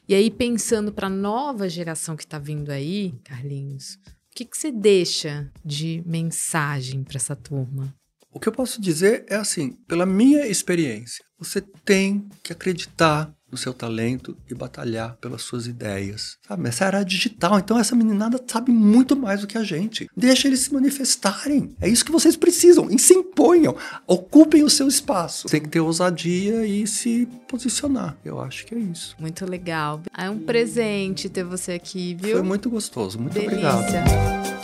E 0.08 0.14
aí, 0.14 0.30
pensando 0.30 0.94
para 0.94 1.08
a 1.08 1.10
nova 1.10 1.68
geração 1.68 2.16
que 2.16 2.24
está 2.24 2.38
vindo 2.38 2.72
aí, 2.72 3.16
Carlinhos, 3.24 3.96
o 3.96 4.36
que, 4.36 4.46
que 4.46 4.56
você 4.56 4.72
deixa 4.72 5.52
de 5.66 6.04
mensagem 6.06 7.04
para 7.04 7.18
essa 7.18 7.36
turma? 7.36 7.92
O 8.32 8.40
que 8.40 8.48
eu 8.48 8.54
posso 8.54 8.80
dizer 8.80 9.26
é 9.28 9.36
assim, 9.36 9.72
pela 9.88 10.06
minha 10.06 10.46
experiência, 10.46 11.26
você 11.40 11.60
tem 11.60 12.30
que 12.44 12.54
acreditar 12.54 13.34
no 13.58 13.62
seu 13.62 13.74
talento 13.74 14.38
e 14.50 14.54
batalhar 14.54 15.18
pelas 15.20 15.42
suas 15.42 15.66
ideias. 15.66 16.38
Sabe? 16.48 16.70
Essa 16.70 16.86
era 16.86 17.04
digital, 17.04 17.58
então 17.58 17.80
essa 17.80 17.96
meninada 17.96 18.40
sabe 18.48 18.72
muito 18.72 19.16
mais 19.18 19.42
do 19.42 19.48
que 19.48 19.58
a 19.58 19.64
gente. 19.64 20.08
Deixa 20.16 20.48
eles 20.48 20.62
se 20.62 20.74
manifestarem. 20.74 21.76
É 21.82 21.90
isso 21.90 22.06
que 22.06 22.12
vocês 22.12 22.38
precisam. 22.38 22.90
E 22.92 23.00
se 23.00 23.14
imponham. 23.14 23.76
Ocupem 24.06 24.64
o 24.64 24.70
seu 24.70 24.88
espaço. 24.88 25.48
Tem 25.48 25.62
que 25.62 25.70
ter 25.70 25.80
ousadia 25.80 26.66
e 26.68 26.86
se 26.86 27.28
posicionar. 27.48 28.16
Eu 28.24 28.40
acho 28.40 28.66
que 28.66 28.76
é 28.76 28.78
isso. 28.78 29.16
Muito 29.20 29.46
legal. 29.46 30.02
É 30.16 30.30
um 30.30 30.40
presente 30.40 31.28
ter 31.28 31.44
você 31.44 31.74
aqui, 31.74 32.16
viu? 32.16 32.38
Foi 32.38 32.44
muito 32.44 32.70
gostoso. 32.70 33.20
Muito 33.20 33.34
Delícia. 33.34 33.74
obrigado. 33.74 34.58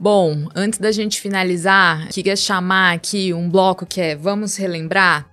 Bom, 0.00 0.46
antes 0.54 0.78
da 0.78 0.92
gente 0.92 1.20
finalizar, 1.20 2.06
queria 2.10 2.36
chamar 2.36 2.94
aqui 2.94 3.34
um 3.34 3.50
bloco 3.50 3.84
que 3.84 4.00
é 4.00 4.14
Vamos 4.14 4.54
Relembrar, 4.56 5.28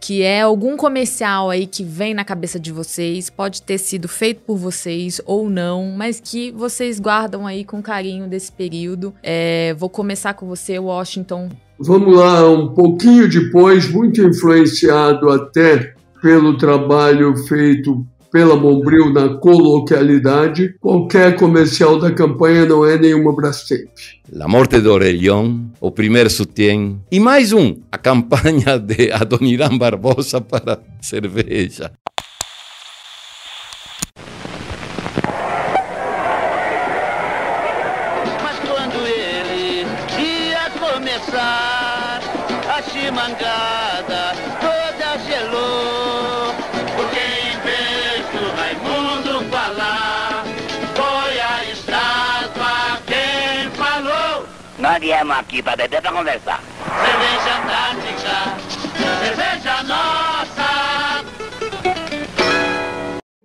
que 0.00 0.22
é 0.22 0.40
algum 0.40 0.76
comercial 0.76 1.50
aí 1.50 1.66
que 1.66 1.84
vem 1.84 2.14
na 2.14 2.24
cabeça 2.24 2.58
de 2.58 2.72
vocês, 2.72 3.28
pode 3.28 3.62
ter 3.62 3.78
sido 3.78 4.08
feito 4.08 4.40
por 4.46 4.56
vocês 4.56 5.20
ou 5.26 5.50
não, 5.50 5.92
mas 5.94 6.18
que 6.18 6.50
vocês 6.52 6.98
guardam 6.98 7.46
aí 7.46 7.64
com 7.64 7.82
carinho 7.82 8.26
desse 8.26 8.50
período. 8.50 9.14
É, 9.22 9.74
vou 9.74 9.90
começar 9.90 10.32
com 10.34 10.46
você, 10.46 10.78
Washington. 10.78 11.50
Vamos 11.78 12.16
lá, 12.16 12.48
um 12.48 12.74
pouquinho 12.74 13.28
depois, 13.28 13.90
muito 13.90 14.22
influenciado 14.22 15.28
até 15.30 15.94
pelo 16.22 16.56
trabalho 16.56 17.36
feito 17.46 18.06
pela 18.30 18.56
Bombril 18.56 19.12
na 19.12 19.36
coloquialidade, 19.36 20.74
qualquer 20.80 21.36
comercial 21.36 21.98
da 21.98 22.10
campanha 22.10 22.64
não 22.64 22.84
é 22.84 22.96
nenhuma 22.96 23.34
Brastemp. 23.34 23.88
La 24.32 24.46
Morte 24.46 24.80
de 24.80 24.88
Orelhão, 24.88 25.70
o 25.80 25.90
primeiro 25.90 26.30
sutiã 26.30 26.96
e 27.10 27.18
mais 27.18 27.52
um, 27.52 27.76
a 27.90 27.98
campanha 27.98 28.78
de 28.78 29.10
Adoniran 29.10 29.76
Barbosa 29.76 30.40
para 30.40 30.78
cerveja. 31.02 31.90
Aqui 55.40 55.62
para 55.62 55.76
beber 55.76 56.02
para 56.02 56.12
conversar. 56.12 56.62
Cerveja 56.84 57.58
Antártica, 57.58 58.36
cerveja 59.24 59.82
nossa. 59.84 60.70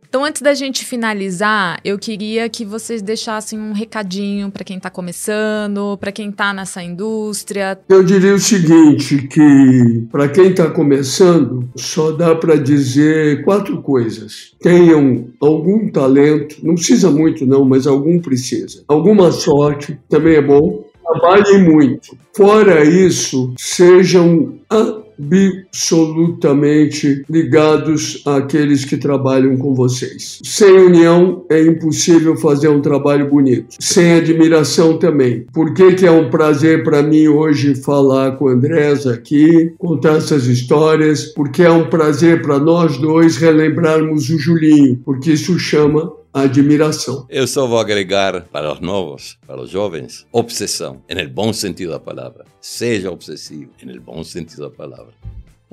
Então, 0.08 0.24
antes 0.24 0.42
da 0.42 0.54
gente 0.54 0.86
finalizar, 0.86 1.78
eu 1.84 2.00
queria 2.00 2.48
que 2.48 2.64
vocês 2.64 3.02
deixassem 3.02 3.60
um 3.60 3.74
recadinho 3.74 4.50
para 4.50 4.64
quem 4.64 4.78
está 4.78 4.90
começando, 4.90 5.98
para 5.98 6.10
quem 6.10 6.30
está 6.30 6.54
nessa 6.54 6.82
indústria. 6.82 7.78
Eu 7.90 8.02
diria 8.02 8.34
o 8.34 8.40
seguinte, 8.40 9.28
que 9.28 10.08
para 10.10 10.30
quem 10.30 10.52
está 10.52 10.70
começando, 10.70 11.68
só 11.76 12.12
dá 12.12 12.34
para 12.34 12.56
dizer 12.56 13.44
quatro 13.44 13.82
coisas. 13.82 14.56
Tenham 14.62 15.28
algum 15.42 15.92
talento, 15.92 16.66
não 16.66 16.76
precisa 16.76 17.12
muito 17.12 17.46
não, 17.46 17.66
mas 17.66 17.86
algum 17.86 18.18
precisa. 18.18 18.86
Alguma 18.88 19.32
sorte, 19.34 20.00
também 20.08 20.36
é 20.36 20.42
bom. 20.42 20.85
Trabalhem 21.06 21.64
muito. 21.64 22.18
Fora 22.36 22.84
isso, 22.84 23.54
sejam 23.58 24.56
absolutamente 24.70 27.24
ligados 27.30 28.22
àqueles 28.26 28.84
que 28.84 28.98
trabalham 28.98 29.56
com 29.58 29.74
vocês. 29.74 30.40
Sem 30.44 30.72
união 30.72 31.46
é 31.50 31.62
impossível 31.62 32.36
fazer 32.36 32.68
um 32.70 32.82
trabalho 32.82 33.30
bonito. 33.30 33.78
Sem 33.80 34.16
admiração 34.16 34.98
também. 34.98 35.46
Por 35.54 35.74
que, 35.74 35.94
que 35.94 36.06
é 36.06 36.12
um 36.12 36.30
prazer 36.30 36.84
para 36.84 37.02
mim 37.02 37.28
hoje 37.28 37.76
falar 37.76 38.38
com 38.38 38.50
a 38.50 38.52
Andresa 38.52 39.14
aqui, 39.14 39.74
contar 39.78 40.18
essas 40.18 40.48
histórias? 40.48 41.24
Porque 41.26 41.64
é 41.64 41.72
um 41.72 41.90
prazer 41.90 42.42
para 42.42 42.60
nós 42.60 42.98
dois 42.98 43.38
relembrarmos 43.38 44.30
o 44.30 44.38
Julinho, 44.38 45.00
porque 45.06 45.32
isso 45.32 45.58
chama 45.58 46.12
admiração. 46.42 47.26
Eu 47.30 47.48
só 47.48 47.66
vou 47.66 47.80
agregar 47.80 48.42
para 48.52 48.74
os 48.74 48.82
novos, 48.82 49.38
para 49.48 49.62
os 49.62 49.70
jovens, 49.70 50.28
obsessão, 50.32 51.02
no 51.10 51.30
bom 51.30 51.54
sentido 51.54 51.92
da 51.92 52.00
palavra. 52.00 52.46
Seja 52.60 53.10
obsessivo, 53.10 53.72
no 53.84 54.02
bom 54.02 54.22
sentido 54.24 54.64
da 54.64 54.70
palavra. 54.70 55.14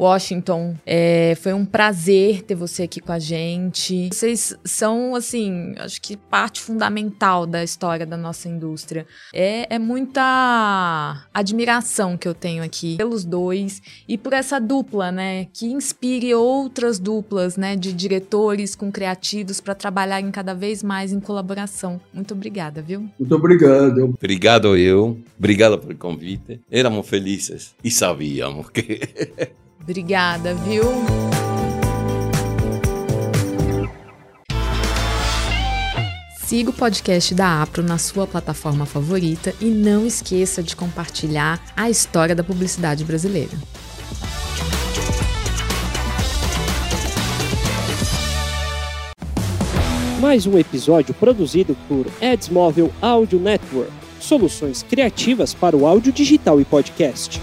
Washington, 0.03 0.74
é, 0.84 1.36
foi 1.40 1.53
um 1.53 1.64
prazer 1.64 2.42
ter 2.42 2.57
você 2.57 2.82
aqui 2.82 3.00
com 3.00 3.12
a 3.12 3.20
gente. 3.20 4.09
Vocês 4.12 4.57
são, 4.64 5.14
assim, 5.14 5.74
acho 5.78 6.03
que 6.03 6.16
parte 6.16 6.61
fundamental 6.61 7.46
da 7.46 7.62
história 7.62 8.05
da 8.05 8.16
nossa 8.16 8.48
indústria. 8.48 9.07
É, 9.32 9.76
é 9.76 9.78
muita 9.78 11.24
admiração 11.32 12.16
que 12.16 12.26
eu 12.26 12.34
tenho 12.34 12.64
aqui 12.64 12.96
pelos 12.96 13.24
dois 13.24 13.80
e 14.09 14.18
por 14.18 14.32
essa 14.32 14.61
dupla, 14.61 15.12
né? 15.12 15.46
Que 15.53 15.66
inspire 15.66 16.34
outras 16.34 16.98
duplas, 16.98 17.57
né? 17.57 17.76
De 17.76 17.92
diretores 17.92 18.74
com 18.74 18.90
criativos 18.90 19.61
para 19.61 19.74
trabalharem 19.74 20.32
cada 20.32 20.53
vez 20.53 20.82
mais 20.82 21.12
em 21.12 21.20
colaboração. 21.20 22.00
Muito 22.12 22.34
obrigada, 22.34 22.82
viu? 22.82 23.09
Muito 23.18 23.34
obrigado. 23.36 24.05
Obrigado 24.05 24.76
eu, 24.76 25.16
obrigado 25.38 25.78
pelo 25.78 25.96
convite. 25.96 26.61
Éramos 26.68 27.09
felizes 27.09 27.72
e 27.84 27.90
sabíamos 27.90 28.68
que 28.70 29.00
Obrigada, 29.83 30.55
viu? 30.55 30.85
Siga 36.47 36.70
o 36.70 36.72
podcast 36.72 37.35
da 37.35 37.62
Apro 37.62 37.83
na 37.83 37.99
sua 37.99 38.26
plataforma 38.26 38.87
favorita 38.87 39.53
e 39.61 39.64
não 39.64 40.07
esqueça 40.07 40.62
de 40.62 40.76
compartilhar 40.76 41.61
a 41.76 41.91
história 41.91 42.35
da 42.35 42.45
publicidade 42.45 43.05
brasileira. 43.05 43.57
Mais 50.20 50.47
um 50.47 50.57
episódio 50.57 51.12
produzido 51.14 51.76
por 51.89 52.07
Adsmóvel 52.22 52.93
Audio 53.03 53.41
Network. 53.41 53.91
Soluções 54.20 54.85
criativas 54.85 55.53
para 55.53 55.76
o 55.76 55.85
áudio 55.85 56.12
digital 56.12 56.61
e 56.61 56.64
podcast. 56.64 57.41